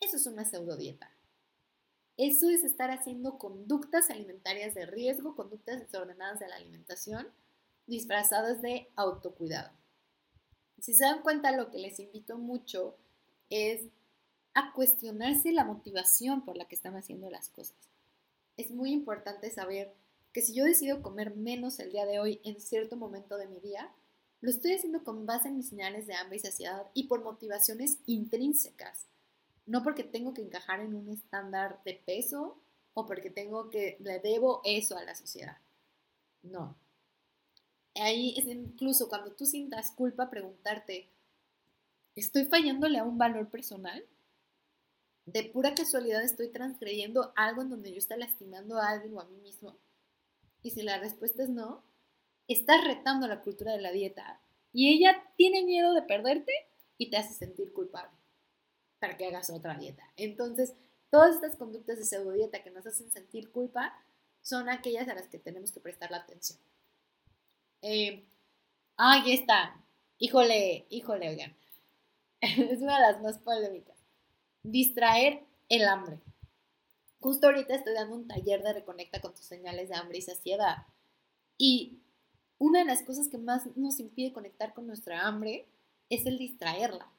eso 0.00 0.16
es 0.16 0.26
una 0.26 0.44
pseudo 0.44 0.76
dieta. 0.76 1.10
Eso 2.16 2.48
es 2.48 2.62
estar 2.62 2.90
haciendo 2.90 3.38
conductas 3.38 4.10
alimentarias 4.10 4.74
de 4.74 4.86
riesgo, 4.86 5.34
conductas 5.34 5.80
desordenadas 5.80 6.38
de 6.38 6.48
la 6.48 6.56
alimentación, 6.56 7.26
disfrazadas 7.86 8.62
de 8.62 8.88
autocuidado. 8.94 9.72
Si 10.78 10.94
se 10.94 11.04
dan 11.04 11.22
cuenta, 11.22 11.56
lo 11.56 11.70
que 11.70 11.78
les 11.78 11.98
invito 11.98 12.36
mucho 12.38 12.96
es 13.50 13.86
a 14.54 14.72
cuestionarse 14.72 15.52
la 15.52 15.64
motivación 15.64 16.44
por 16.44 16.56
la 16.56 16.66
que 16.66 16.76
están 16.76 16.96
haciendo 16.96 17.30
las 17.30 17.48
cosas. 17.48 17.76
Es 18.56 18.70
muy 18.70 18.92
importante 18.92 19.50
saber 19.50 19.92
que 20.34 20.42
si 20.42 20.52
yo 20.52 20.64
decido 20.64 21.00
comer 21.00 21.36
menos 21.36 21.78
el 21.78 21.92
día 21.92 22.04
de 22.04 22.18
hoy 22.18 22.40
en 22.42 22.60
cierto 22.60 22.96
momento 22.96 23.38
de 23.38 23.46
mi 23.46 23.60
día, 23.60 23.94
lo 24.40 24.50
estoy 24.50 24.72
haciendo 24.72 25.04
con 25.04 25.26
base 25.26 25.48
en 25.48 25.56
mis 25.56 25.68
señales 25.68 26.08
de 26.08 26.14
hambre 26.14 26.36
y 26.36 26.40
saciedad 26.40 26.90
y 26.92 27.04
por 27.04 27.22
motivaciones 27.22 28.00
intrínsecas, 28.04 29.06
no 29.64 29.84
porque 29.84 30.02
tengo 30.02 30.34
que 30.34 30.42
encajar 30.42 30.80
en 30.80 30.94
un 30.94 31.08
estándar 31.08 31.80
de 31.84 31.94
peso 31.94 32.60
o 32.94 33.06
porque 33.06 33.30
tengo 33.30 33.70
que 33.70 33.96
le 34.00 34.18
debo 34.18 34.60
eso 34.64 34.98
a 34.98 35.04
la 35.04 35.14
sociedad. 35.14 35.56
No. 36.42 36.76
Ahí 37.94 38.34
es 38.36 38.46
incluso 38.46 39.08
cuando 39.08 39.32
tú 39.36 39.46
sientas 39.46 39.92
culpa 39.92 40.30
preguntarte, 40.30 41.08
¿estoy 42.16 42.46
fallándole 42.46 42.98
a 42.98 43.04
un 43.04 43.18
valor 43.18 43.50
personal? 43.50 44.04
¿De 45.26 45.44
pura 45.44 45.76
casualidad 45.76 46.24
estoy 46.24 46.48
transgrediendo 46.48 47.32
algo 47.36 47.62
en 47.62 47.70
donde 47.70 47.92
yo 47.92 47.98
estoy 47.98 48.18
lastimando 48.18 48.78
a 48.78 48.88
alguien 48.88 49.14
o 49.14 49.20
a 49.20 49.26
mí 49.26 49.36
mismo? 49.36 49.78
Y 50.64 50.70
si 50.70 50.82
la 50.82 50.98
respuesta 50.98 51.42
es 51.42 51.50
no, 51.50 51.84
estás 52.48 52.82
retando 52.84 53.28
la 53.28 53.42
cultura 53.42 53.72
de 53.72 53.82
la 53.82 53.92
dieta 53.92 54.40
y 54.72 54.92
ella 54.92 55.22
tiene 55.36 55.62
miedo 55.62 55.92
de 55.92 56.02
perderte 56.02 56.52
y 56.98 57.10
te 57.10 57.18
hace 57.18 57.34
sentir 57.34 57.72
culpable 57.72 58.16
para 58.98 59.16
que 59.18 59.26
hagas 59.26 59.50
otra 59.50 59.74
dieta. 59.74 60.02
Entonces, 60.16 60.74
todas 61.10 61.34
estas 61.34 61.56
conductas 61.56 61.98
de 61.98 62.04
pseudo 62.06 62.32
dieta 62.32 62.62
que 62.62 62.70
nos 62.70 62.86
hacen 62.86 63.10
sentir 63.12 63.52
culpa 63.52 63.94
son 64.40 64.70
aquellas 64.70 65.06
a 65.08 65.14
las 65.14 65.28
que 65.28 65.38
tenemos 65.38 65.70
que 65.70 65.80
prestar 65.80 66.10
la 66.10 66.18
atención. 66.18 66.58
Eh, 67.82 68.24
ahí 68.96 69.34
está. 69.34 69.76
Híjole, 70.18 70.86
híjole, 70.88 71.28
oigan. 71.28 71.54
es 72.40 72.80
una 72.80 72.96
de 72.96 73.12
las 73.12 73.22
más 73.22 73.38
polémicas. 73.38 73.98
Distraer 74.62 75.44
el 75.68 75.86
hambre. 75.88 76.20
Justo 77.24 77.46
ahorita 77.46 77.74
estoy 77.74 77.94
dando 77.94 78.16
un 78.16 78.28
taller 78.28 78.62
de 78.62 78.74
reconecta 78.74 79.18
con 79.18 79.32
tus 79.32 79.46
señales 79.46 79.88
de 79.88 79.94
hambre 79.94 80.18
y 80.18 80.20
saciedad. 80.20 80.86
Y 81.56 82.00
una 82.58 82.80
de 82.80 82.84
las 82.84 83.02
cosas 83.02 83.28
que 83.28 83.38
más 83.38 83.62
nos 83.76 83.98
impide 83.98 84.34
conectar 84.34 84.74
con 84.74 84.86
nuestra 84.86 85.26
hambre 85.26 85.66
es 86.10 86.26
el 86.26 86.36
distraerla. 86.36 87.10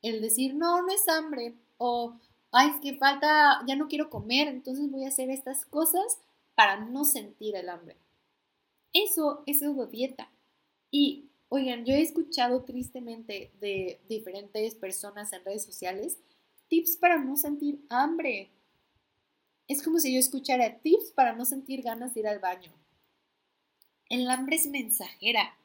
El 0.00 0.22
decir, 0.22 0.54
no, 0.54 0.80
no 0.80 0.90
es 0.90 1.06
hambre. 1.08 1.56
O, 1.76 2.18
ay, 2.52 2.70
es 2.70 2.80
que 2.80 2.96
falta, 2.96 3.62
ya 3.68 3.76
no 3.76 3.86
quiero 3.86 4.08
comer, 4.08 4.48
entonces 4.48 4.90
voy 4.90 5.04
a 5.04 5.08
hacer 5.08 5.28
estas 5.28 5.66
cosas 5.66 6.20
para 6.54 6.80
no 6.80 7.04
sentir 7.04 7.54
el 7.54 7.68
hambre. 7.68 7.98
Eso 8.94 9.42
es 9.44 9.60
dieta. 9.90 10.32
Y, 10.90 11.28
oigan, 11.50 11.84
yo 11.84 11.92
he 11.92 12.00
escuchado 12.00 12.62
tristemente 12.62 13.52
de 13.60 14.00
diferentes 14.08 14.74
personas 14.74 15.34
en 15.34 15.44
redes 15.44 15.66
sociales 15.66 16.16
tips 16.68 16.96
para 16.96 17.22
no 17.22 17.36
sentir 17.36 17.84
hambre. 17.90 18.53
Es 19.66 19.82
como 19.82 19.98
si 19.98 20.12
yo 20.12 20.18
escuchara 20.18 20.78
tips 20.80 21.12
para 21.12 21.34
no 21.34 21.44
sentir 21.44 21.82
ganas 21.82 22.14
de 22.14 22.20
ir 22.20 22.28
al 22.28 22.38
baño. 22.38 22.72
El 24.10 24.28
hambre 24.28 24.56
es 24.56 24.66
mensajera. 24.66 25.56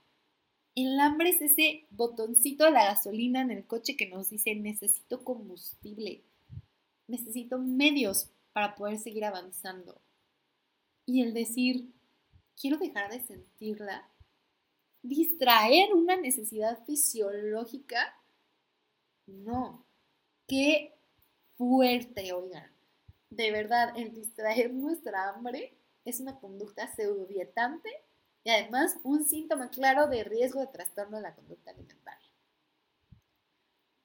El 0.75 0.98
hambre 1.00 1.32
es 1.32 1.41
ese 1.41 1.86
botoncito 1.89 2.63
de 2.63 2.72
la 2.72 2.86
gasolina 2.86 3.41
en 3.41 3.51
el 3.51 3.65
coche 3.65 3.98
que 3.98 4.08
nos 4.08 4.29
dice 4.29 4.56
necesito 4.56 5.25
combustible, 5.25 6.24
necesito 7.08 7.58
medios 7.58 8.29
para 8.53 8.75
poder 8.75 8.98
seguir 8.98 9.25
avanzando. 9.25 10.00
Y 11.06 11.22
el 11.22 11.34
decir, 11.34 11.91
quiero 12.56 12.77
dejar 12.77 13.12
de 13.12 13.20
sentirla, 13.20 14.10
distraer 15.01 15.94
una 15.94 16.15
necesidad 16.15 16.86
fisiológica, 16.86 18.15
no. 19.25 19.86
Qué 20.48 20.94
fuerte, 21.58 22.32
oigan. 22.32 22.78
De 23.29 23.51
verdad, 23.51 23.93
el 23.95 24.13
distraer 24.13 24.74
nuestra 24.74 25.29
hambre 25.29 25.77
es 26.05 26.19
una 26.19 26.39
conducta 26.39 26.93
pseudodietante 26.95 27.89
y 28.43 28.50
además 28.50 28.98
un 29.03 29.24
síntoma 29.24 29.69
claro 29.69 30.07
de 30.07 30.24
riesgo 30.24 30.62
de 30.62 30.67
trastorno 30.67 31.17
de 31.17 31.24
la 31.24 31.36
conducta 31.36 31.71
alimentaria. 31.71 32.27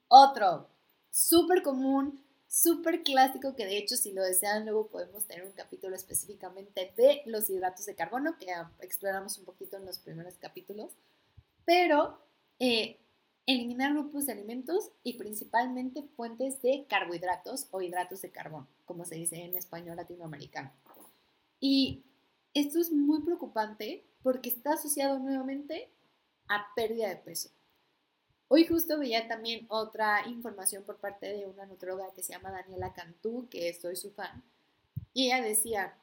Otro, 0.09 0.69
súper 1.11 1.63
común, 1.63 2.23
súper 2.47 3.03
clásico, 3.03 3.57
que 3.57 3.65
de 3.65 3.79
hecho 3.79 3.97
si 3.97 4.13
lo 4.13 4.23
desean 4.23 4.65
luego 4.65 4.89
podemos 4.89 5.27
tener 5.27 5.45
un 5.45 5.53
capítulo 5.53 5.97
específicamente 5.97 6.93
de 6.97 7.23
los 7.27 7.49
hidratos 7.49 7.87
de 7.87 7.95
carbono, 7.95 8.37
que 8.39 8.47
exploramos 8.81 9.39
un 9.39 9.45
poquito 9.45 9.77
en 9.77 9.87
los 9.87 9.99
primeros 9.99 10.35
capítulos, 10.35 10.93
pero 11.65 12.21
eh, 12.59 13.01
eliminar 13.47 13.93
grupos 13.93 14.27
de 14.27 14.33
alimentos 14.33 14.91
y 15.03 15.15
principalmente 15.15 16.03
fuentes 16.17 16.61
de 16.63 16.87
carbohidratos 16.89 17.69
o 17.71 17.83
hidratos 17.83 18.23
de 18.23 18.31
carbono, 18.31 18.69
como 18.85 19.05
se 19.05 19.17
dice 19.17 19.43
en 19.43 19.57
español 19.57 19.97
latinoamericano. 19.97 20.73
Y 21.61 22.05
esto 22.55 22.81
es 22.81 22.91
muy 22.93 23.23
preocupante 23.23 24.05
porque 24.23 24.49
está 24.49 24.75
asociado 24.75 25.19
nuevamente 25.19 25.91
a 26.49 26.67
pérdida 26.75 27.09
de 27.09 27.17
peso. 27.17 27.51
Hoy 28.49 28.67
justo 28.67 28.99
veía 28.99 29.27
también 29.27 29.67
otra 29.69 30.27
información 30.29 30.85
por 30.85 30.99
parte 30.99 31.27
de 31.27 31.47
una 31.47 31.67
nutróloga 31.67 32.13
que 32.15 32.23
se 32.23 32.33
llama 32.33 32.51
Daniela 32.51 32.93
Cantú, 32.93 33.49
que 33.51 33.73
soy 33.75 33.97
su 33.97 34.11
fan, 34.11 34.43
y 35.15 35.27
ella 35.27 35.43
decía, 35.43 35.97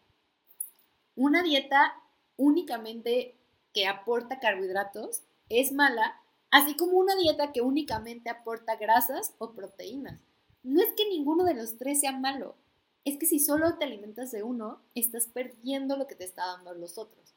una 1.15 1.43
dieta 1.43 1.93
únicamente 2.38 3.36
que 3.74 3.88
aporta 3.88 4.39
carbohidratos 4.39 5.24
es 5.50 5.71
mala, 5.71 6.20
así 6.51 6.75
como 6.75 6.98
una 6.98 7.15
dieta 7.15 7.51
que 7.51 7.62
únicamente 7.62 8.29
aporta 8.29 8.75
grasas 8.75 9.34
o 9.39 9.53
proteínas. 9.53 10.20
No 10.63 10.81
es 10.81 10.93
que 10.96 11.10
ninguno 11.10 11.43
de 11.46 11.55
los 11.55 11.77
tres 11.77 12.01
sea 12.01 12.12
malo, 12.12 12.55
es 13.03 13.17
que 13.17 13.25
si 13.25 13.39
solo 13.39 13.77
te 13.77 13.86
alimentas 13.86 14.31
de 14.31 14.43
uno, 14.43 14.81
estás 14.93 15.27
perdiendo 15.27 15.98
lo 15.98 16.05
que 16.08 16.15
te 16.15 16.25
está 16.25 16.46
dando 16.46 16.74
los 16.75 16.98
otros. 16.98 17.34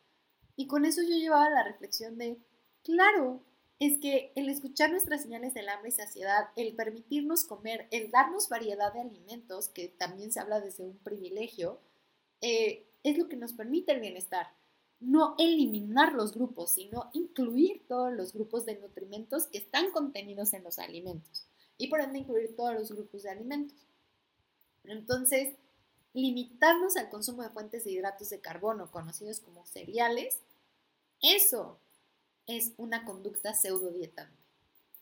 Y 0.57 0.67
con 0.67 0.85
eso 0.85 1.03
yo 1.03 1.17
llevaba 1.17 1.49
la 1.49 1.65
reflexión 1.65 2.19
de, 2.19 2.39
claro, 2.83 3.41
es 3.81 3.99
que 3.99 4.33
el 4.35 4.49
escuchar 4.49 4.91
nuestras 4.91 5.23
señales 5.23 5.55
del 5.55 5.69
hambre 5.69 5.89
y 5.89 5.93
saciedad, 5.93 6.49
el 6.57 6.75
permitirnos 6.75 7.45
comer, 7.45 7.89
el 7.91 8.11
darnos 8.11 8.49
variedad 8.49 8.93
de 8.93 9.01
alimentos, 9.01 9.69
que 9.69 9.89
también 9.89 10.33
se 10.33 10.41
habla 10.41 10.61
desde 10.61 10.85
un 10.85 10.99
privilegio, 10.99 11.81
eh, 12.41 12.87
es 13.03 13.19
lo 13.19 13.29
que 13.29 13.37
nos 13.37 13.53
permite 13.53 13.93
el 13.93 14.01
bienestar. 14.01 14.49
No 15.05 15.35
eliminar 15.39 16.15
los 16.15 16.33
grupos, 16.33 16.73
sino 16.73 17.11
incluir 17.13 17.87
todos 17.87 18.13
los 18.13 18.33
grupos 18.33 18.65
de 18.65 18.79
nutrimentos 18.79 19.47
que 19.47 19.59
están 19.59 19.91
contenidos 19.93 20.55
en 20.55 20.65
los 20.65 20.79
alimentos. 20.79 21.47
Y 21.77 21.89
por 21.89 22.01
ende 22.01 22.21
incluir 22.21 22.57
todos 22.57 22.75
los 22.75 22.91
grupos 22.91 23.23
de 23.23 23.31
alimentos. 23.31 23.77
Entonces, 24.85 25.57
limitarnos 26.15 26.97
al 26.97 27.11
consumo 27.11 27.43
de 27.43 27.51
fuentes 27.51 27.85
de 27.85 27.91
hidratos 27.91 28.31
de 28.31 28.41
carbono, 28.41 28.91
conocidos 28.91 29.41
como 29.41 29.67
cereales, 29.67 30.39
eso 31.21 31.79
es 32.47 32.73
una 32.77 33.05
conducta 33.05 33.53
pseudo 33.55 33.91
dietante. 33.91 34.43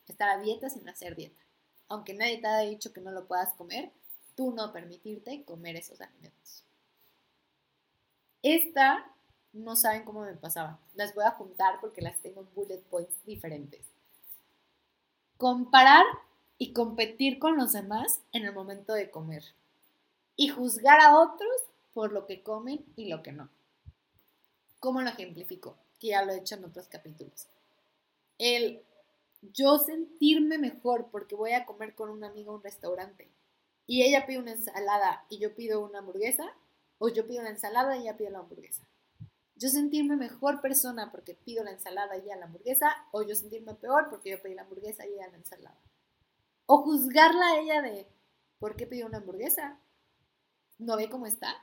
Estar 0.07 0.29
a 0.29 0.41
dieta 0.41 0.69
sin 0.69 0.87
hacer 0.89 1.15
dieta. 1.15 1.41
Aunque 1.87 2.13
nadie 2.13 2.39
te 2.39 2.47
haya 2.47 2.69
dicho 2.69 2.91
que 2.91 3.01
no 3.01 3.11
lo 3.11 3.25
puedas 3.25 3.53
comer, 3.53 3.91
tú 4.35 4.51
no 4.51 4.73
permitirte 4.73 5.43
comer 5.43 5.75
esos 5.75 6.01
alimentos. 6.01 6.63
Esta 8.41 9.09
no 9.53 9.75
saben 9.75 10.03
cómo 10.03 10.21
me 10.21 10.33
pasaba. 10.33 10.79
Las 10.95 11.13
voy 11.15 11.23
a 11.23 11.31
juntar 11.31 11.79
porque 11.79 12.01
las 12.01 12.19
tengo 12.21 12.41
en 12.41 12.53
bullet 12.53 12.81
points 12.89 13.23
diferentes. 13.25 13.85
Comparar 15.37 16.05
y 16.57 16.73
competir 16.73 17.39
con 17.39 17.57
los 17.57 17.73
demás 17.73 18.21
en 18.31 18.45
el 18.45 18.53
momento 18.53 18.93
de 18.93 19.09
comer 19.09 19.43
y 20.35 20.49
juzgar 20.49 20.99
a 20.99 21.19
otros 21.19 21.51
por 21.93 22.11
lo 22.11 22.25
que 22.25 22.41
comen 22.41 22.83
y 22.95 23.09
lo 23.09 23.21
que 23.21 23.31
no. 23.31 23.49
¿Cómo 24.79 25.01
lo 25.01 25.09
ejemplifico? 25.09 25.77
Que 25.99 26.07
ya 26.07 26.25
lo 26.25 26.33
he 26.33 26.37
hecho 26.37 26.55
en 26.55 26.65
otros 26.65 26.87
capítulos. 26.87 27.47
El 28.37 28.83
yo 29.41 29.77
sentirme 29.77 30.57
mejor 30.57 31.09
porque 31.11 31.35
voy 31.35 31.51
a 31.51 31.65
comer 31.65 31.95
con 31.95 32.09
una 32.09 32.27
amiga 32.27 32.51
a 32.51 32.55
un 32.55 32.63
restaurante 32.63 33.29
y 33.85 34.03
ella 34.03 34.25
pide 34.25 34.39
una 34.39 34.53
ensalada 34.53 35.25
y 35.29 35.39
yo 35.39 35.53
pido 35.55 35.81
una 35.81 35.99
hamburguesa, 35.99 36.55
o 36.99 37.09
yo 37.09 37.27
pido 37.27 37.43
la 37.43 37.49
ensalada 37.49 37.97
y 37.97 38.03
ella 38.03 38.15
pide 38.15 38.29
la 38.29 38.39
hamburguesa. 38.39 38.83
Yo 39.55 39.69
sentirme 39.69 40.15
mejor 40.15 40.61
persona 40.61 41.11
porque 41.11 41.35
pido 41.35 41.63
la 41.63 41.71
ensalada 41.71 42.17
y 42.17 42.21
ella 42.21 42.37
la 42.37 42.45
hamburguesa, 42.45 42.89
o 43.11 43.21
yo 43.21 43.35
sentirme 43.35 43.75
peor 43.75 44.07
porque 44.09 44.31
yo 44.31 44.41
pedí 44.41 44.55
la 44.55 44.63
hamburguesa 44.63 45.05
y 45.05 45.13
ella 45.13 45.27
la 45.29 45.37
ensalada. 45.37 45.79
O 46.65 46.83
juzgarla 46.83 47.45
a 47.45 47.59
ella 47.59 47.81
de 47.81 48.07
¿por 48.59 48.75
qué 48.75 48.87
pidió 48.87 49.05
una 49.05 49.17
hamburguesa? 49.19 49.79
¿No 50.77 50.97
ve 50.97 51.09
cómo 51.09 51.25
está? 51.25 51.55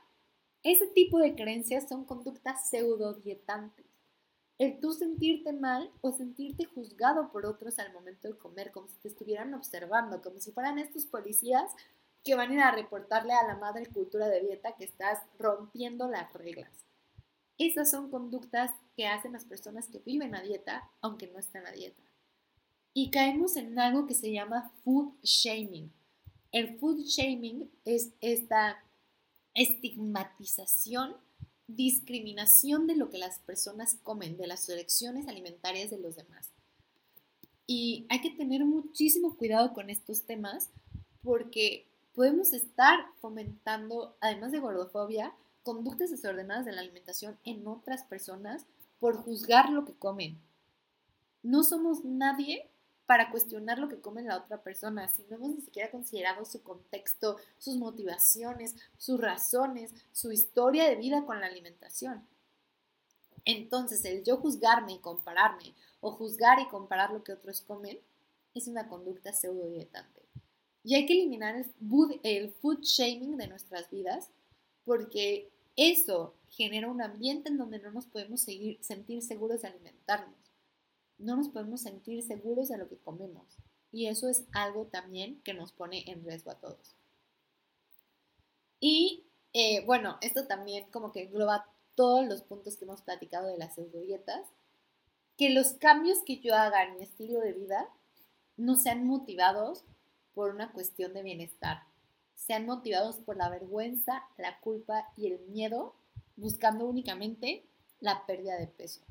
Ese 0.63 0.87
tipo 0.87 1.17
de 1.17 1.35
creencias 1.35 1.89
son 1.89 2.05
conductas 2.05 2.69
pseudo-dietantes. 2.69 3.85
El 4.59 4.79
tú 4.79 4.93
sentirte 4.93 5.53
mal 5.53 5.91
o 6.01 6.11
sentirte 6.11 6.65
juzgado 6.65 7.31
por 7.31 7.47
otros 7.47 7.79
al 7.79 7.91
momento 7.93 8.27
de 8.27 8.37
comer, 8.37 8.71
como 8.71 8.87
si 8.87 8.95
te 8.97 9.07
estuvieran 9.07 9.55
observando, 9.55 10.21
como 10.21 10.39
si 10.39 10.51
fueran 10.51 10.77
estos 10.77 11.07
policías 11.07 11.71
que 12.23 12.35
van 12.35 12.51
a 12.51 12.53
ir 12.53 12.59
a 12.59 12.71
reportarle 12.71 13.33
a 13.33 13.47
la 13.47 13.57
madre 13.57 13.87
cultura 13.87 14.27
de 14.27 14.41
dieta 14.41 14.75
que 14.75 14.85
estás 14.85 15.19
rompiendo 15.39 16.07
las 16.07 16.31
reglas. 16.33 16.69
Esas 17.61 17.91
son 17.91 18.09
conductas 18.09 18.71
que 18.95 19.05
hacen 19.05 19.33
las 19.33 19.45
personas 19.45 19.87
que 19.87 19.99
viven 19.99 20.33
a 20.33 20.41
dieta, 20.41 20.89
aunque 20.99 21.27
no 21.27 21.37
están 21.37 21.67
a 21.67 21.71
dieta. 21.71 22.01
Y 22.91 23.11
caemos 23.11 23.55
en 23.55 23.77
algo 23.77 24.07
que 24.07 24.15
se 24.15 24.31
llama 24.31 24.71
food 24.83 25.13
shaming. 25.21 25.91
El 26.51 26.79
food 26.79 27.01
shaming 27.01 27.69
es 27.85 28.13
esta 28.19 28.83
estigmatización, 29.53 31.17
discriminación 31.67 32.87
de 32.87 32.95
lo 32.95 33.11
que 33.11 33.19
las 33.19 33.37
personas 33.41 33.95
comen, 34.01 34.37
de 34.37 34.47
las 34.47 34.67
elecciones 34.67 35.27
alimentarias 35.27 35.91
de 35.91 35.99
los 35.99 36.15
demás. 36.15 36.49
Y 37.67 38.07
hay 38.09 38.21
que 38.21 38.31
tener 38.31 38.65
muchísimo 38.65 39.37
cuidado 39.37 39.75
con 39.75 39.91
estos 39.91 40.23
temas 40.23 40.71
porque 41.21 41.85
podemos 42.15 42.53
estar 42.53 43.05
fomentando, 43.19 44.17
además 44.19 44.51
de 44.51 44.57
gordofobia, 44.57 45.35
conductas 45.63 46.11
desordenadas 46.11 46.65
de 46.65 46.71
la 46.71 46.81
alimentación 46.81 47.37
en 47.43 47.67
otras 47.67 48.03
personas 48.03 48.65
por 48.99 49.15
juzgar 49.15 49.69
lo 49.69 49.85
que 49.85 49.93
comen. 49.93 50.39
No 51.43 51.63
somos 51.63 52.05
nadie 52.05 52.69
para 53.05 53.29
cuestionar 53.29 53.77
lo 53.77 53.89
que 53.89 53.99
come 53.99 54.21
la 54.21 54.37
otra 54.37 54.63
persona, 54.63 55.07
si 55.07 55.23
no 55.23 55.35
hemos 55.35 55.55
ni 55.55 55.61
siquiera 55.61 55.91
considerado 55.91 56.45
su 56.45 56.63
contexto, 56.63 57.37
sus 57.57 57.75
motivaciones, 57.75 58.75
sus 58.97 59.19
razones, 59.19 59.93
su 60.13 60.31
historia 60.31 60.87
de 60.87 60.95
vida 60.95 61.25
con 61.25 61.41
la 61.41 61.47
alimentación. 61.47 62.25
Entonces, 63.43 64.05
el 64.05 64.23
yo 64.23 64.37
juzgarme 64.37 64.93
y 64.93 64.99
compararme, 64.99 65.75
o 65.99 66.11
juzgar 66.11 66.59
y 66.59 66.67
comparar 66.69 67.11
lo 67.11 67.23
que 67.23 67.33
otros 67.33 67.61
comen, 67.61 67.99
es 68.53 68.67
una 68.67 68.87
conducta 68.87 69.33
pseudo 69.33 69.67
dietante. 69.67 70.21
Y 70.83 70.95
hay 70.95 71.05
que 71.05 71.13
eliminar 71.13 71.55
el 71.55 71.65
food, 71.65 72.19
el 72.23 72.51
food 72.51 72.79
shaming 72.81 73.37
de 73.37 73.47
nuestras 73.47 73.89
vidas, 73.89 74.29
porque 74.91 75.49
eso 75.77 76.35
genera 76.49 76.89
un 76.89 77.01
ambiente 77.01 77.47
en 77.47 77.57
donde 77.57 77.79
no 77.79 77.91
nos 77.91 78.07
podemos 78.07 78.41
seguir, 78.41 78.77
sentir 78.83 79.21
seguros 79.21 79.61
de 79.61 79.69
alimentarnos 79.69 80.41
no 81.21 81.35
nos 81.35 81.49
podemos 81.49 81.81
sentir 81.81 82.23
seguros 82.23 82.69
de 82.69 82.77
lo 82.77 82.89
que 82.89 82.97
comemos. 82.97 83.45
Y 83.91 84.07
eso 84.07 84.27
es 84.27 84.45
algo 84.53 84.87
también 84.87 85.41
que 85.43 85.53
nos 85.53 85.71
pone 85.71 86.09
en 86.09 86.25
riesgo 86.25 86.51
a 86.51 86.59
todos. 86.59 86.95
Y 88.79 89.23
eh, 89.53 89.85
bueno, 89.85 90.17
esto 90.21 90.47
también 90.47 90.89
como 90.91 91.11
que 91.11 91.23
engloba 91.23 91.69
todos 91.95 92.25
los 92.25 92.41
puntos 92.41 92.75
que 92.75 92.85
hemos 92.85 93.01
platicado 93.01 93.47
de 93.47 93.57
las 93.57 93.75
pseudodietas, 93.75 94.47
que 95.37 95.51
los 95.51 95.73
cambios 95.73 96.19
que 96.25 96.39
yo 96.39 96.55
haga 96.55 96.83
en 96.83 96.97
mi 96.97 97.03
estilo 97.03 97.39
de 97.39 97.53
vida 97.53 97.87
no 98.57 98.75
sean 98.75 99.05
motivados 99.05 99.83
por 100.33 100.53
una 100.53 100.71
cuestión 100.71 101.13
de 101.13 101.23
bienestar, 101.23 101.83
sean 102.45 102.65
motivados 102.65 103.17
por 103.17 103.37
la 103.37 103.49
vergüenza, 103.49 104.23
la 104.37 104.59
culpa 104.61 105.07
y 105.15 105.27
el 105.27 105.39
miedo, 105.49 105.93
buscando 106.35 106.85
únicamente 106.85 107.63
la 107.99 108.25
pérdida 108.25 108.57
de 108.57 108.65
peso. 108.67 109.01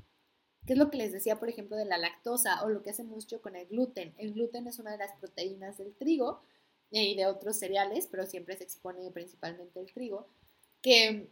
¿Qué 0.67 0.73
es 0.73 0.79
lo 0.79 0.91
que 0.91 0.99
les 0.99 1.13
decía, 1.13 1.39
por 1.39 1.49
ejemplo, 1.49 1.77
de 1.77 1.85
la 1.85 1.97
lactosa 1.97 2.63
o 2.65 2.69
lo 2.69 2.83
que 2.83 2.91
hace 2.91 3.05
mucho 3.05 3.41
con 3.41 3.55
el 3.55 3.67
gluten? 3.69 4.15
El 4.19 4.35
gluten 4.35 4.67
es 4.67 4.81
una 4.81 4.91
de 4.91 4.99
las 4.99 5.13
proteínas 5.13 5.79
del 5.79 5.95
trigo 5.95 6.43
y 6.91 7.15
de 7.15 7.27
otros 7.27 7.57
cereales, 7.57 8.09
pero 8.11 8.27
siempre 8.27 8.57
se 8.57 8.65
expone 8.65 9.09
principalmente 9.13 9.79
el 9.79 9.93
trigo, 9.93 10.27
que 10.83 11.31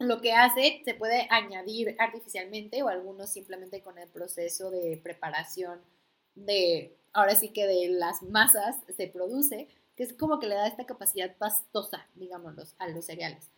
lo 0.00 0.20
que 0.20 0.32
hace 0.32 0.82
se 0.84 0.94
puede 0.94 1.28
añadir 1.30 1.94
artificialmente 2.00 2.82
o 2.82 2.88
algunos 2.88 3.30
simplemente 3.30 3.82
con 3.82 3.98
el 3.98 4.08
proceso 4.08 4.70
de 4.70 4.98
preparación 5.00 5.80
de, 6.34 6.96
ahora 7.12 7.36
sí 7.36 7.50
que 7.50 7.68
de 7.68 7.88
las 7.88 8.22
masas 8.22 8.76
se 8.96 9.06
produce, 9.06 9.68
es 10.02 10.12
como 10.14 10.38
que 10.38 10.46
le 10.46 10.54
da 10.54 10.66
esta 10.66 10.86
capacidad 10.86 11.36
pastosa, 11.36 12.06
digámoslo, 12.14 12.64
a 12.78 12.88
los 12.88 13.04
cereales. 13.04 13.50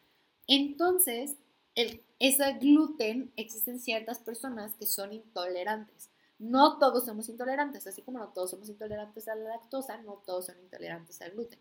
Entonces, 0.47 1.37
el, 1.75 2.05
ese 2.19 2.53
gluten, 2.55 3.33
existen 3.37 3.79
ciertas 3.79 4.19
personas 4.19 4.75
que 4.75 4.87
son 4.87 5.13
intolerantes. 5.13 6.11
No 6.39 6.79
todos 6.79 7.05
somos 7.05 7.29
intolerantes, 7.29 7.87
así 7.87 8.03
como 8.03 8.19
no 8.19 8.29
todos 8.29 8.51
somos 8.51 8.69
intolerantes 8.69 9.29
a 9.29 9.37
la 9.37 9.51
lactosa, 9.51 9.99
no 9.99 10.23
todos 10.27 10.47
son 10.47 10.59
intolerantes 10.61 11.23
al 11.23 11.31
gluten. 11.31 11.61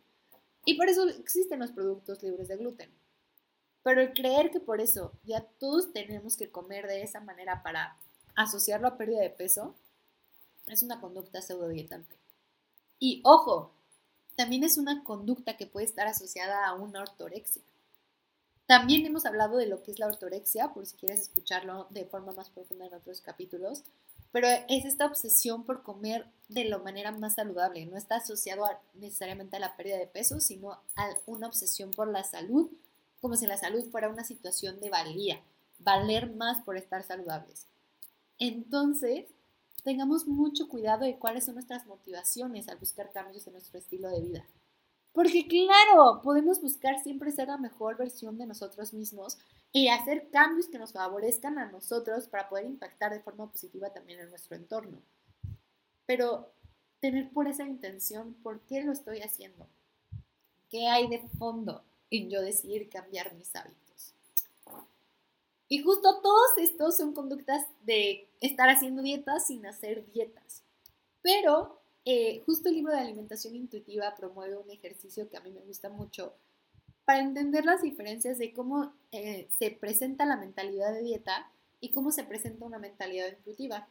Y 0.65 0.75
por 0.75 0.89
eso 0.89 1.07
existen 1.07 1.59
los 1.59 1.71
productos 1.71 2.23
libres 2.23 2.47
de 2.47 2.57
gluten. 2.57 2.91
Pero 3.83 4.01
el 4.01 4.13
creer 4.13 4.51
que 4.51 4.59
por 4.59 4.81
eso 4.81 5.11
ya 5.23 5.41
todos 5.59 5.93
tenemos 5.93 6.37
que 6.37 6.51
comer 6.51 6.87
de 6.87 7.03
esa 7.03 7.19
manera 7.19 7.63
para 7.63 7.97
asociarlo 8.35 8.87
a 8.87 8.97
pérdida 8.97 9.21
de 9.21 9.29
peso, 9.29 9.75
es 10.67 10.83
una 10.83 10.99
conducta 10.99 11.41
pseudodietante. 11.41 12.15
Y 12.99 13.21
ojo, 13.25 13.73
también 14.35 14.63
es 14.63 14.77
una 14.77 15.03
conducta 15.03 15.57
que 15.57 15.67
puede 15.67 15.85
estar 15.85 16.07
asociada 16.07 16.67
a 16.67 16.73
una 16.73 17.01
ortorexia. 17.01 17.61
También 18.65 19.05
hemos 19.05 19.25
hablado 19.25 19.57
de 19.57 19.67
lo 19.67 19.83
que 19.83 19.91
es 19.91 19.99
la 19.99 20.07
ortorexia, 20.07 20.73
por 20.73 20.85
si 20.85 20.95
quieres 20.95 21.21
escucharlo 21.21 21.87
de 21.89 22.05
forma 22.05 22.31
más 22.31 22.49
profunda 22.49 22.85
en 22.85 22.93
otros 22.93 23.19
capítulos, 23.21 23.83
pero 24.31 24.47
es 24.69 24.85
esta 24.85 25.05
obsesión 25.05 25.65
por 25.65 25.83
comer 25.83 26.25
de 26.47 26.65
la 26.65 26.77
manera 26.77 27.11
más 27.11 27.35
saludable. 27.35 27.85
No 27.85 27.97
está 27.97 28.15
asociado 28.15 28.65
necesariamente 28.93 29.57
a 29.57 29.59
la 29.59 29.75
pérdida 29.75 29.97
de 29.97 30.07
peso, 30.07 30.39
sino 30.39 30.71
a 30.95 31.09
una 31.25 31.47
obsesión 31.47 31.91
por 31.91 32.07
la 32.07 32.23
salud, 32.23 32.71
como 33.19 33.35
si 33.35 33.45
la 33.45 33.57
salud 33.57 33.83
fuera 33.91 34.09
una 34.09 34.23
situación 34.23 34.79
de 34.79 34.89
valía, 34.89 35.41
valer 35.79 36.33
más 36.33 36.63
por 36.63 36.77
estar 36.77 37.03
saludables. 37.03 37.67
Entonces, 38.39 39.25
tengamos 39.83 40.27
mucho 40.27 40.67
cuidado 40.67 41.05
de 41.05 41.17
cuáles 41.17 41.45
son 41.45 41.55
nuestras 41.55 41.85
motivaciones 41.85 42.69
al 42.69 42.77
buscar 42.77 43.11
cambios 43.11 43.47
en 43.47 43.53
nuestro 43.53 43.79
estilo 43.79 44.09
de 44.09 44.21
vida. 44.21 44.45
Porque 45.13 45.47
claro, 45.47 46.21
podemos 46.23 46.61
buscar 46.61 47.01
siempre 47.03 47.31
ser 47.31 47.49
la 47.49 47.57
mejor 47.57 47.97
versión 47.97 48.37
de 48.37 48.45
nosotros 48.45 48.93
mismos 48.93 49.37
y 49.73 49.89
hacer 49.89 50.29
cambios 50.31 50.67
que 50.67 50.79
nos 50.79 50.93
favorezcan 50.93 51.57
a 51.59 51.69
nosotros 51.69 52.27
para 52.27 52.47
poder 52.47 52.65
impactar 52.65 53.11
de 53.11 53.19
forma 53.19 53.49
positiva 53.49 53.91
también 53.91 54.19
en 54.19 54.29
nuestro 54.29 54.55
entorno. 54.55 55.01
Pero 56.05 56.53
tener 56.99 57.31
por 57.31 57.47
esa 57.47 57.65
intención, 57.65 58.35
¿por 58.35 58.61
qué 58.61 58.83
lo 58.83 58.91
estoy 58.91 59.19
haciendo? 59.21 59.67
¿Qué 60.69 60.87
hay 60.87 61.09
de 61.09 61.19
fondo 61.37 61.83
en 62.09 62.29
yo 62.29 62.41
decidir 62.41 62.89
cambiar 62.89 63.33
mis 63.35 63.53
hábitos? 63.55 63.80
Y 65.71 65.79
justo 65.79 66.19
todos 66.21 66.49
estos 66.57 66.97
son 66.97 67.13
conductas 67.13 67.65
de 67.85 68.27
estar 68.41 68.69
haciendo 68.69 69.01
dietas 69.01 69.47
sin 69.47 69.65
hacer 69.65 70.05
dietas. 70.11 70.63
Pero 71.21 71.79
eh, 72.03 72.41
justo 72.45 72.67
el 72.67 72.75
libro 72.75 72.91
de 72.91 72.99
alimentación 72.99 73.55
intuitiva 73.55 74.13
promueve 74.17 74.57
un 74.57 74.69
ejercicio 74.69 75.29
que 75.29 75.37
a 75.37 75.39
mí 75.39 75.49
me 75.49 75.61
gusta 75.61 75.87
mucho 75.87 76.33
para 77.05 77.21
entender 77.21 77.63
las 77.63 77.81
diferencias 77.81 78.37
de 78.37 78.51
cómo 78.51 78.91
eh, 79.13 79.47
se 79.57 79.71
presenta 79.71 80.25
la 80.25 80.35
mentalidad 80.35 80.91
de 80.91 81.03
dieta 81.03 81.49
y 81.79 81.91
cómo 81.91 82.11
se 82.11 82.25
presenta 82.25 82.65
una 82.65 82.77
mentalidad 82.77 83.29
intuitiva. 83.29 83.87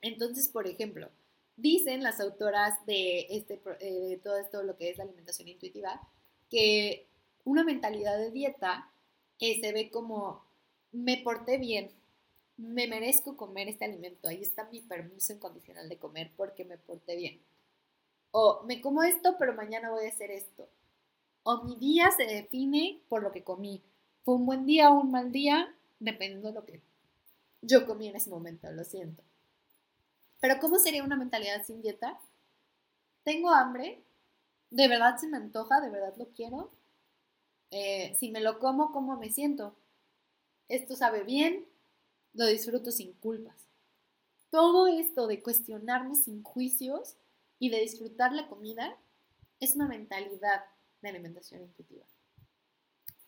Entonces, 0.00 0.46
por 0.46 0.68
ejemplo, 0.68 1.10
dicen 1.56 2.04
las 2.04 2.20
autoras 2.20 2.86
de, 2.86 3.26
este, 3.30 3.60
eh, 3.80 4.10
de 4.10 4.16
todo 4.18 4.36
esto, 4.36 4.62
lo 4.62 4.76
que 4.76 4.90
es 4.90 4.98
la 4.98 5.02
alimentación 5.02 5.48
intuitiva, 5.48 6.00
que 6.48 7.08
una 7.44 7.64
mentalidad 7.64 8.16
de 8.16 8.30
dieta 8.30 8.92
se 9.40 9.72
ve 9.72 9.90
como 9.90 10.47
me 10.92 11.18
porté 11.18 11.58
bien, 11.58 11.90
me 12.56 12.86
merezco 12.86 13.36
comer 13.36 13.68
este 13.68 13.84
alimento, 13.84 14.28
ahí 14.28 14.42
está 14.42 14.64
mi 14.64 14.80
permiso 14.80 15.32
incondicional 15.32 15.88
de 15.88 15.98
comer 15.98 16.32
porque 16.36 16.64
me 16.64 16.78
porté 16.78 17.16
bien. 17.16 17.40
O 18.30 18.62
me 18.64 18.80
como 18.80 19.02
esto, 19.02 19.36
pero 19.38 19.54
mañana 19.54 19.90
voy 19.90 20.04
a 20.04 20.08
hacer 20.08 20.30
esto. 20.30 20.68
O 21.44 21.64
mi 21.64 21.76
día 21.76 22.10
se 22.16 22.24
define 22.24 23.00
por 23.08 23.22
lo 23.22 23.32
que 23.32 23.44
comí. 23.44 23.82
Fue 24.24 24.34
un 24.34 24.44
buen 24.44 24.66
día 24.66 24.90
o 24.90 25.00
un 25.00 25.10
mal 25.10 25.32
día, 25.32 25.74
dependiendo 25.98 26.48
de 26.48 26.54
lo 26.54 26.64
que 26.66 26.82
yo 27.62 27.86
comí 27.86 28.08
en 28.08 28.16
ese 28.16 28.30
momento, 28.30 28.70
lo 28.70 28.84
siento. 28.84 29.22
Pero 30.40 30.60
¿cómo 30.60 30.78
sería 30.78 31.02
una 31.04 31.16
mentalidad 31.16 31.64
sin 31.64 31.80
dieta? 31.80 32.20
Tengo 33.24 33.50
hambre, 33.50 34.02
de 34.70 34.88
verdad 34.88 35.16
se 35.16 35.28
me 35.28 35.36
antoja, 35.36 35.80
de 35.80 35.90
verdad 35.90 36.14
lo 36.16 36.28
quiero. 36.28 36.70
Eh, 37.70 38.16
si 38.18 38.30
me 38.30 38.40
lo 38.40 38.58
como, 38.58 38.92
¿cómo 38.92 39.16
me 39.16 39.30
siento? 39.30 39.74
Esto 40.68 40.96
sabe 40.96 41.24
bien, 41.24 41.66
lo 42.34 42.46
disfruto 42.46 42.92
sin 42.92 43.14
culpas. 43.14 43.56
Todo 44.50 44.86
esto 44.86 45.26
de 45.26 45.42
cuestionarme 45.42 46.14
sin 46.14 46.42
juicios 46.42 47.16
y 47.58 47.70
de 47.70 47.80
disfrutar 47.80 48.32
la 48.32 48.48
comida 48.48 48.96
es 49.60 49.74
una 49.74 49.88
mentalidad 49.88 50.64
de 51.02 51.08
alimentación 51.08 51.62
intuitiva. 51.62 52.04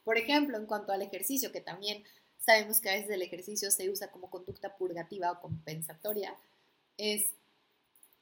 Por 0.05 0.19
ejemplo, 0.19 0.57
en 0.57 0.67
cuanto 0.67 0.93
al 0.93 1.03
ejercicio, 1.03 1.53
que 1.53 1.61
también 1.61 2.05
sabemos 2.39 2.81
que 2.81 2.91
a 2.91 2.95
veces 2.95 3.11
el 3.11 3.23
ejercicio 3.23 3.71
se 3.71 3.91
usa 3.91 4.11
como 4.11 4.31
conducta 4.31 4.77
purgativa 4.77 5.33
o 5.33 5.41
compensatoria, 5.41 6.37
es 6.97 7.33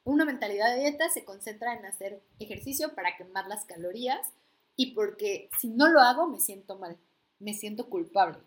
una 0.03 0.25
mentalidad 0.25 0.73
de 0.73 0.81
dieta 0.81 1.09
se 1.09 1.25
concentra 1.25 1.73
en 1.73 1.85
hacer 1.85 2.21
ejercicio 2.39 2.95
para 2.95 3.15
quemar 3.17 3.47
las 3.47 3.65
calorías 3.65 4.27
y 4.75 4.93
porque 4.93 5.49
si 5.59 5.67
no 5.67 5.87
lo 5.87 5.99
hago 5.99 6.27
me 6.27 6.39
siento 6.39 6.77
mal, 6.77 6.97
me 7.37 7.53
siento 7.53 7.89
culpable. 7.89 8.39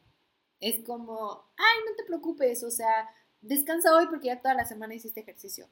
Es 0.62 0.84
como, 0.84 1.44
ay, 1.56 1.80
no 1.84 1.96
te 1.96 2.04
preocupes, 2.04 2.62
o 2.62 2.70
sea, 2.70 3.10
descansa 3.40 3.94
hoy 3.96 4.06
porque 4.06 4.28
ya 4.28 4.40
toda 4.40 4.54
la 4.54 4.64
semana 4.64 4.94
hiciste 4.94 5.18
ejercicio. 5.18 5.68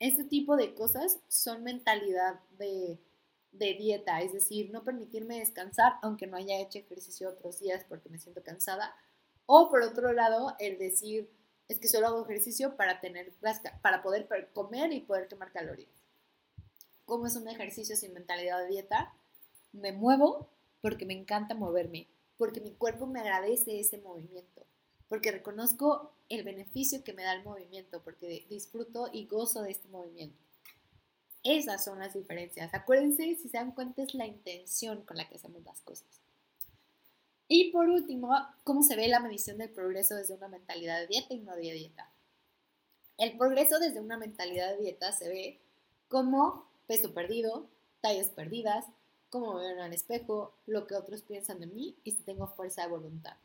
Este 0.00 0.24
tipo 0.24 0.56
de 0.56 0.74
cosas 0.74 1.20
son 1.28 1.62
mentalidad 1.62 2.40
de, 2.58 2.98
de 3.52 3.74
dieta, 3.74 4.20
es 4.20 4.32
decir, 4.32 4.70
no 4.72 4.82
permitirme 4.82 5.38
descansar 5.38 5.92
aunque 6.02 6.26
no 6.26 6.36
haya 6.36 6.58
hecho 6.58 6.80
ejercicio 6.80 7.28
otros 7.28 7.60
días 7.60 7.86
porque 7.88 8.08
me 8.08 8.18
siento 8.18 8.42
cansada. 8.42 8.96
O 9.46 9.70
por 9.70 9.82
otro 9.82 10.12
lado, 10.12 10.56
el 10.58 10.76
decir, 10.76 11.30
es 11.68 11.78
que 11.78 11.86
solo 11.86 12.08
hago 12.08 12.24
ejercicio 12.24 12.76
para, 12.76 13.00
tener, 13.00 13.32
para 13.80 14.02
poder 14.02 14.28
comer 14.52 14.92
y 14.92 15.02
poder 15.02 15.28
quemar 15.28 15.52
calorías. 15.52 16.02
¿Cómo 17.04 17.28
es 17.28 17.36
un 17.36 17.46
ejercicio 17.46 17.94
sin 17.94 18.12
mentalidad 18.12 18.58
de 18.58 18.66
dieta? 18.66 19.14
Me 19.72 19.92
muevo 19.92 20.48
porque 20.80 21.06
me 21.06 21.14
encanta 21.14 21.54
moverme 21.54 22.08
porque 22.36 22.60
mi 22.60 22.72
cuerpo 22.72 23.06
me 23.06 23.20
agradece 23.20 23.80
ese 23.80 23.98
movimiento, 23.98 24.66
porque 25.08 25.30
reconozco 25.30 26.12
el 26.28 26.42
beneficio 26.44 27.04
que 27.04 27.12
me 27.12 27.22
da 27.22 27.34
el 27.34 27.44
movimiento, 27.44 28.02
porque 28.02 28.46
disfruto 28.48 29.08
y 29.12 29.26
gozo 29.26 29.62
de 29.62 29.70
este 29.70 29.88
movimiento. 29.88 30.38
Esas 31.42 31.84
son 31.84 31.98
las 31.98 32.14
diferencias. 32.14 32.72
Acuérdense, 32.72 33.36
si 33.36 33.48
se 33.48 33.58
dan 33.58 33.72
cuenta, 33.72 34.02
es 34.02 34.14
la 34.14 34.26
intención 34.26 35.04
con 35.04 35.18
la 35.18 35.28
que 35.28 35.36
hacemos 35.36 35.62
las 35.62 35.80
cosas. 35.82 36.08
Y 37.46 37.70
por 37.70 37.88
último, 37.88 38.34
¿cómo 38.64 38.82
se 38.82 38.96
ve 38.96 39.06
la 39.08 39.20
medición 39.20 39.58
del 39.58 39.70
progreso 39.70 40.14
desde 40.14 40.34
una 40.34 40.48
mentalidad 40.48 41.00
de 41.00 41.06
dieta 41.06 41.34
y 41.34 41.40
no 41.40 41.54
de 41.54 41.60
dieta? 41.60 42.10
El 43.18 43.36
progreso 43.36 43.78
desde 43.78 44.00
una 44.00 44.16
mentalidad 44.16 44.70
de 44.70 44.82
dieta 44.82 45.12
se 45.12 45.28
ve 45.28 45.60
como 46.08 46.66
peso 46.86 47.12
perdido, 47.12 47.68
tallas 48.00 48.30
perdidas, 48.30 48.86
cómo 49.34 49.54
me 49.54 49.62
veo 49.62 49.72
en 49.72 49.80
el 49.80 49.92
espejo, 49.92 50.54
lo 50.64 50.86
que 50.86 50.94
otros 50.94 51.22
piensan 51.22 51.58
de 51.58 51.66
mí 51.66 51.96
y 52.04 52.12
si 52.12 52.22
tengo 52.22 52.46
fuerza 52.46 52.82
de 52.82 52.88
voluntad. 52.88 53.36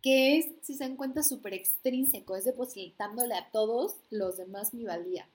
Que 0.00 0.38
es, 0.38 0.46
si 0.62 0.72
se 0.72 0.84
dan 0.84 0.96
cuenta, 0.96 1.22
súper 1.22 1.52
extrínseco, 1.52 2.36
es 2.36 2.46
depositándole 2.46 3.34
a 3.34 3.50
todos 3.50 3.96
los 4.08 4.38
demás 4.38 4.72
mi 4.72 4.86
valía 4.86 5.28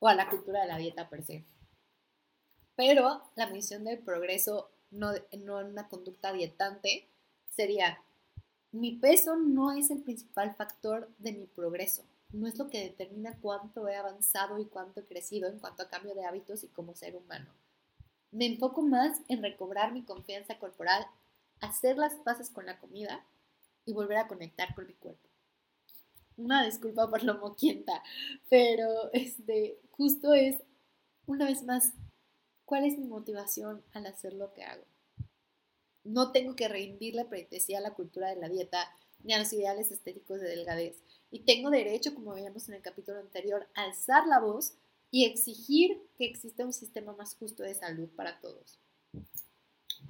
o 0.00 0.08
a 0.08 0.14
la 0.14 0.28
cultura 0.28 0.60
de 0.60 0.68
la 0.68 0.76
dieta 0.76 1.08
per 1.08 1.24
se. 1.24 1.46
Pero 2.76 3.22
la 3.36 3.46
misión 3.46 3.84
del 3.84 4.00
progreso, 4.00 4.70
no, 4.90 5.12
no 5.38 5.60
en 5.62 5.68
una 5.68 5.88
conducta 5.88 6.30
dietante, 6.34 7.08
sería, 7.56 8.02
mi 8.70 8.96
peso 8.96 9.34
no 9.36 9.72
es 9.72 9.90
el 9.90 10.02
principal 10.02 10.54
factor 10.56 11.08
de 11.16 11.32
mi 11.32 11.46
progreso, 11.46 12.04
no 12.32 12.46
es 12.46 12.58
lo 12.58 12.68
que 12.68 12.82
determina 12.82 13.34
cuánto 13.40 13.88
he 13.88 13.96
avanzado 13.96 14.58
y 14.58 14.66
cuánto 14.66 15.00
he 15.00 15.06
crecido 15.06 15.48
en 15.48 15.58
cuanto 15.58 15.84
a 15.84 15.88
cambio 15.88 16.14
de 16.14 16.26
hábitos 16.26 16.64
y 16.64 16.68
como 16.68 16.94
ser 16.94 17.16
humano. 17.16 17.61
Me 18.32 18.46
enfoco 18.46 18.80
más 18.80 19.20
en 19.28 19.42
recobrar 19.42 19.92
mi 19.92 20.02
confianza 20.02 20.58
corporal, 20.58 21.06
hacer 21.60 21.98
las 21.98 22.14
paces 22.14 22.48
con 22.48 22.64
la 22.64 22.78
comida 22.80 23.24
y 23.84 23.92
volver 23.92 24.16
a 24.16 24.26
conectar 24.26 24.74
con 24.74 24.86
mi 24.86 24.94
cuerpo. 24.94 25.28
Una 26.38 26.64
disculpa 26.64 27.10
por 27.10 27.22
lo 27.24 27.38
moquienta, 27.38 28.02
pero 28.48 29.12
este, 29.12 29.78
justo 29.90 30.32
es, 30.32 30.56
una 31.26 31.44
vez 31.44 31.62
más, 31.62 31.92
¿cuál 32.64 32.86
es 32.86 32.98
mi 32.98 33.06
motivación 33.06 33.84
al 33.92 34.06
hacer 34.06 34.32
lo 34.32 34.54
que 34.54 34.64
hago? 34.64 34.84
No 36.02 36.32
tengo 36.32 36.56
que 36.56 36.68
rendirle 36.68 37.26
pretesía 37.26 37.78
a 37.78 37.82
la 37.82 37.94
cultura 37.94 38.30
de 38.30 38.36
la 38.36 38.48
dieta 38.48 38.90
ni 39.22 39.34
a 39.34 39.38
los 39.38 39.52
ideales 39.52 39.92
estéticos 39.92 40.40
de 40.40 40.48
delgadez. 40.48 40.96
Y 41.30 41.40
tengo 41.40 41.70
derecho, 41.70 42.14
como 42.14 42.32
veíamos 42.32 42.66
en 42.68 42.74
el 42.74 42.82
capítulo 42.82 43.20
anterior, 43.20 43.68
a 43.74 43.84
alzar 43.84 44.26
la 44.26 44.40
voz 44.40 44.74
y 45.12 45.26
exigir 45.26 46.02
que 46.16 46.24
exista 46.24 46.64
un 46.64 46.72
sistema 46.72 47.12
más 47.12 47.36
justo 47.36 47.62
de 47.62 47.74
salud 47.74 48.08
para 48.16 48.40
todos. 48.40 48.80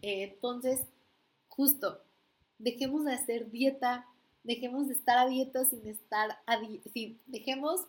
Eh, 0.00 0.22
entonces, 0.22 0.80
justo, 1.48 2.00
Dejemos 2.62 3.04
de 3.04 3.12
hacer 3.12 3.50
dieta, 3.50 4.06
dejemos 4.44 4.86
de 4.86 4.94
estar 4.94 5.18
a 5.18 5.26
dieta 5.26 5.64
sin 5.64 5.84
estar 5.88 6.38
a 6.46 6.60
dieta, 6.60 7.18
dejemos 7.26 7.88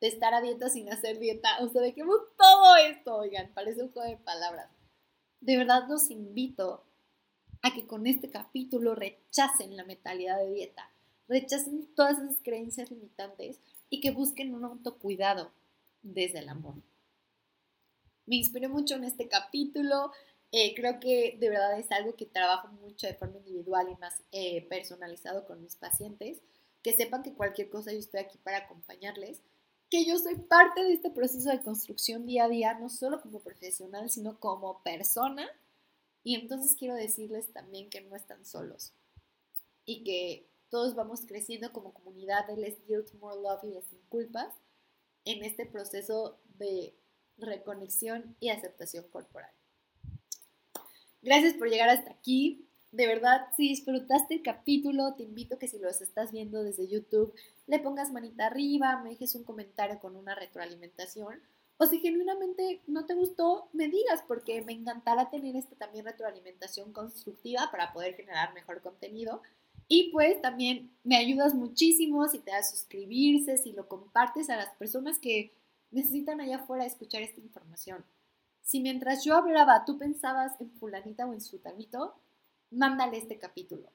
de 0.00 0.08
estar 0.08 0.34
a 0.34 0.40
dieta 0.40 0.68
sin 0.70 0.92
hacer 0.92 1.20
dieta, 1.20 1.48
o 1.60 1.68
sea, 1.68 1.82
dejemos 1.82 2.16
todo 2.36 2.76
esto, 2.78 3.14
oigan, 3.14 3.48
parece 3.54 3.84
un 3.84 3.92
juego 3.92 4.08
de 4.08 4.16
palabras. 4.16 4.68
De 5.40 5.56
verdad 5.56 5.84
los 5.88 6.10
invito 6.10 6.82
a 7.62 7.72
que 7.72 7.86
con 7.86 8.08
este 8.08 8.28
capítulo 8.28 8.96
rechacen 8.96 9.76
la 9.76 9.84
mentalidad 9.84 10.38
de 10.38 10.50
dieta, 10.50 10.90
rechacen 11.28 11.86
todas 11.94 12.18
esas 12.18 12.40
creencias 12.42 12.90
limitantes 12.90 13.60
y 13.88 14.00
que 14.00 14.10
busquen 14.10 14.52
un 14.52 14.64
autocuidado 14.64 15.52
desde 16.02 16.40
el 16.40 16.48
amor. 16.48 16.74
Me 18.26 18.36
inspiré 18.36 18.68
mucho 18.68 18.96
en 18.96 19.04
este 19.04 19.28
capítulo, 19.28 20.12
eh, 20.50 20.74
creo 20.74 20.98
que 20.98 21.36
de 21.38 21.50
verdad 21.50 21.78
es 21.78 21.90
algo 21.92 22.14
que 22.14 22.26
trabajo 22.26 22.68
mucho 22.68 23.06
de 23.06 23.14
forma 23.14 23.38
individual 23.38 23.88
y 23.90 23.96
más 23.96 24.22
eh, 24.32 24.66
personalizado 24.68 25.46
con 25.46 25.62
mis 25.62 25.76
pacientes, 25.76 26.40
que 26.82 26.94
sepan 26.94 27.22
que 27.22 27.34
cualquier 27.34 27.68
cosa 27.68 27.92
yo 27.92 27.98
estoy 27.98 28.20
aquí 28.20 28.38
para 28.38 28.58
acompañarles, 28.58 29.42
que 29.90 30.04
yo 30.04 30.18
soy 30.18 30.36
parte 30.36 30.82
de 30.84 30.92
este 30.92 31.10
proceso 31.10 31.50
de 31.50 31.62
construcción 31.62 32.26
día 32.26 32.44
a 32.44 32.48
día, 32.48 32.74
no 32.74 32.88
solo 32.88 33.20
como 33.20 33.40
profesional, 33.40 34.10
sino 34.10 34.38
como 34.38 34.82
persona. 34.82 35.48
Y 36.22 36.34
entonces 36.34 36.76
quiero 36.78 36.94
decirles 36.94 37.52
también 37.52 37.88
que 37.88 38.02
no 38.02 38.14
están 38.14 38.44
solos 38.44 38.92
y 39.86 40.04
que 40.04 40.46
todos 40.68 40.94
vamos 40.94 41.22
creciendo 41.26 41.72
como 41.72 41.94
comunidad 41.94 42.46
de 42.46 42.56
Les 42.58 42.86
Guilt, 42.86 43.14
More 43.14 43.40
Love 43.40 43.64
y 43.64 43.70
de 43.70 43.82
Sin 43.82 44.00
Culpas 44.10 44.54
en 45.28 45.44
este 45.44 45.66
proceso 45.66 46.40
de 46.58 46.94
reconexión 47.36 48.34
y 48.40 48.48
aceptación 48.48 49.06
corporal. 49.08 49.50
Gracias 51.20 51.54
por 51.54 51.68
llegar 51.68 51.90
hasta 51.90 52.12
aquí. 52.12 52.66
De 52.92 53.06
verdad, 53.06 53.48
si 53.56 53.68
disfrutaste 53.68 54.36
el 54.36 54.42
capítulo, 54.42 55.14
te 55.14 55.24
invito 55.24 55.56
a 55.56 55.58
que 55.58 55.68
si 55.68 55.78
los 55.78 56.00
estás 56.00 56.32
viendo 56.32 56.62
desde 56.62 56.88
YouTube, 56.88 57.34
le 57.66 57.78
pongas 57.78 58.10
manita 58.10 58.46
arriba, 58.46 59.02
me 59.02 59.10
dejes 59.10 59.34
un 59.34 59.44
comentario 59.44 60.00
con 60.00 60.16
una 60.16 60.34
retroalimentación. 60.34 61.42
O 61.76 61.86
si 61.86 62.00
genuinamente 62.00 62.80
no 62.86 63.04
te 63.04 63.14
gustó, 63.14 63.68
me 63.74 63.88
digas, 63.88 64.24
porque 64.26 64.62
me 64.62 64.72
encantará 64.72 65.28
tener 65.28 65.54
esta 65.54 65.76
también 65.76 66.06
retroalimentación 66.06 66.92
constructiva 66.92 67.68
para 67.70 67.92
poder 67.92 68.14
generar 68.14 68.54
mejor 68.54 68.80
contenido. 68.80 69.42
Y 69.88 70.10
pues 70.12 70.40
también 70.42 70.90
me 71.02 71.16
ayudas 71.16 71.54
muchísimo 71.54 72.28
si 72.28 72.38
te 72.38 72.50
das 72.50 72.70
suscribirse, 72.70 73.56
si 73.56 73.72
lo 73.72 73.88
compartes 73.88 74.50
a 74.50 74.56
las 74.56 74.74
personas 74.76 75.18
que 75.18 75.54
necesitan 75.90 76.40
allá 76.40 76.56
afuera 76.56 76.84
escuchar 76.84 77.22
esta 77.22 77.40
información. 77.40 78.04
Si 78.60 78.80
mientras 78.80 79.24
yo 79.24 79.34
hablaba 79.34 79.86
tú 79.86 79.98
pensabas 79.98 80.60
en 80.60 80.70
fulanita 80.72 81.26
o 81.26 81.32
en 81.32 81.40
sutanito, 81.40 82.14
mándale 82.70 83.16
este 83.16 83.38
capítulo. 83.38 83.88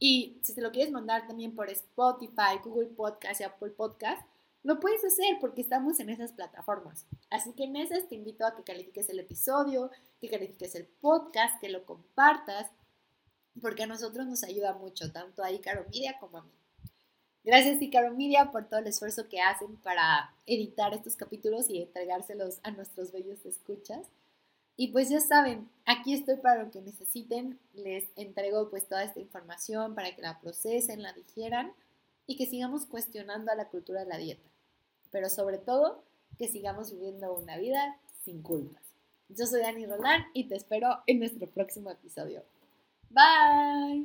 Y 0.00 0.38
si 0.42 0.54
te 0.54 0.60
lo 0.60 0.72
quieres 0.72 0.92
mandar 0.92 1.26
también 1.28 1.54
por 1.54 1.70
Spotify, 1.70 2.58
Google 2.64 2.88
Podcast 2.88 3.40
y 3.40 3.44
Apple 3.44 3.70
Podcast, 3.70 4.26
lo 4.64 4.80
puedes 4.80 5.04
hacer 5.04 5.38
porque 5.40 5.60
estamos 5.60 6.00
en 6.00 6.10
esas 6.10 6.32
plataformas. 6.32 7.06
Así 7.30 7.52
que 7.52 7.64
en 7.64 7.76
esas 7.76 8.08
te 8.08 8.16
invito 8.16 8.44
a 8.44 8.56
que 8.56 8.64
califiques 8.64 9.08
el 9.08 9.20
episodio, 9.20 9.90
que 10.20 10.28
califiques 10.28 10.74
el 10.74 10.86
podcast, 10.86 11.60
que 11.60 11.68
lo 11.68 11.86
compartas 11.86 12.70
porque 13.60 13.84
a 13.84 13.86
nosotros 13.86 14.26
nos 14.26 14.44
ayuda 14.44 14.74
mucho, 14.74 15.10
tanto 15.12 15.42
a 15.42 15.50
Icaro 15.50 15.84
Media 15.92 16.18
como 16.18 16.38
a 16.38 16.42
mí. 16.42 16.50
Gracias 17.44 17.80
Icaro 17.80 18.14
Media 18.14 18.50
por 18.50 18.68
todo 18.68 18.80
el 18.80 18.86
esfuerzo 18.88 19.28
que 19.28 19.40
hacen 19.40 19.76
para 19.76 20.34
editar 20.46 20.92
estos 20.92 21.16
capítulos 21.16 21.70
y 21.70 21.82
entregárselos 21.82 22.58
a 22.62 22.70
nuestros 22.72 23.12
bellos 23.12 23.44
escuchas. 23.46 24.06
Y 24.76 24.88
pues 24.88 25.08
ya 25.08 25.20
saben, 25.20 25.68
aquí 25.86 26.14
estoy 26.14 26.36
para 26.36 26.62
lo 26.62 26.70
que 26.70 26.80
necesiten. 26.80 27.58
Les 27.74 28.04
entrego 28.16 28.70
pues 28.70 28.86
toda 28.86 29.02
esta 29.02 29.18
información 29.18 29.94
para 29.94 30.14
que 30.14 30.22
la 30.22 30.40
procesen, 30.40 31.02
la 31.02 31.12
digieran 31.12 31.72
y 32.26 32.36
que 32.36 32.46
sigamos 32.46 32.86
cuestionando 32.86 33.50
a 33.50 33.56
la 33.56 33.68
cultura 33.68 34.00
de 34.00 34.06
la 34.06 34.18
dieta. 34.18 34.48
Pero 35.10 35.30
sobre 35.30 35.58
todo, 35.58 36.04
que 36.38 36.48
sigamos 36.48 36.92
viviendo 36.92 37.34
una 37.34 37.56
vida 37.56 37.96
sin 38.24 38.42
culpas. 38.42 38.82
Yo 39.30 39.46
soy 39.46 39.62
Dani 39.62 39.86
Roland 39.86 40.26
y 40.32 40.44
te 40.44 40.54
espero 40.54 40.98
en 41.06 41.18
nuestro 41.18 41.48
próximo 41.48 41.90
episodio. 41.90 42.44
Bye. 43.10 44.04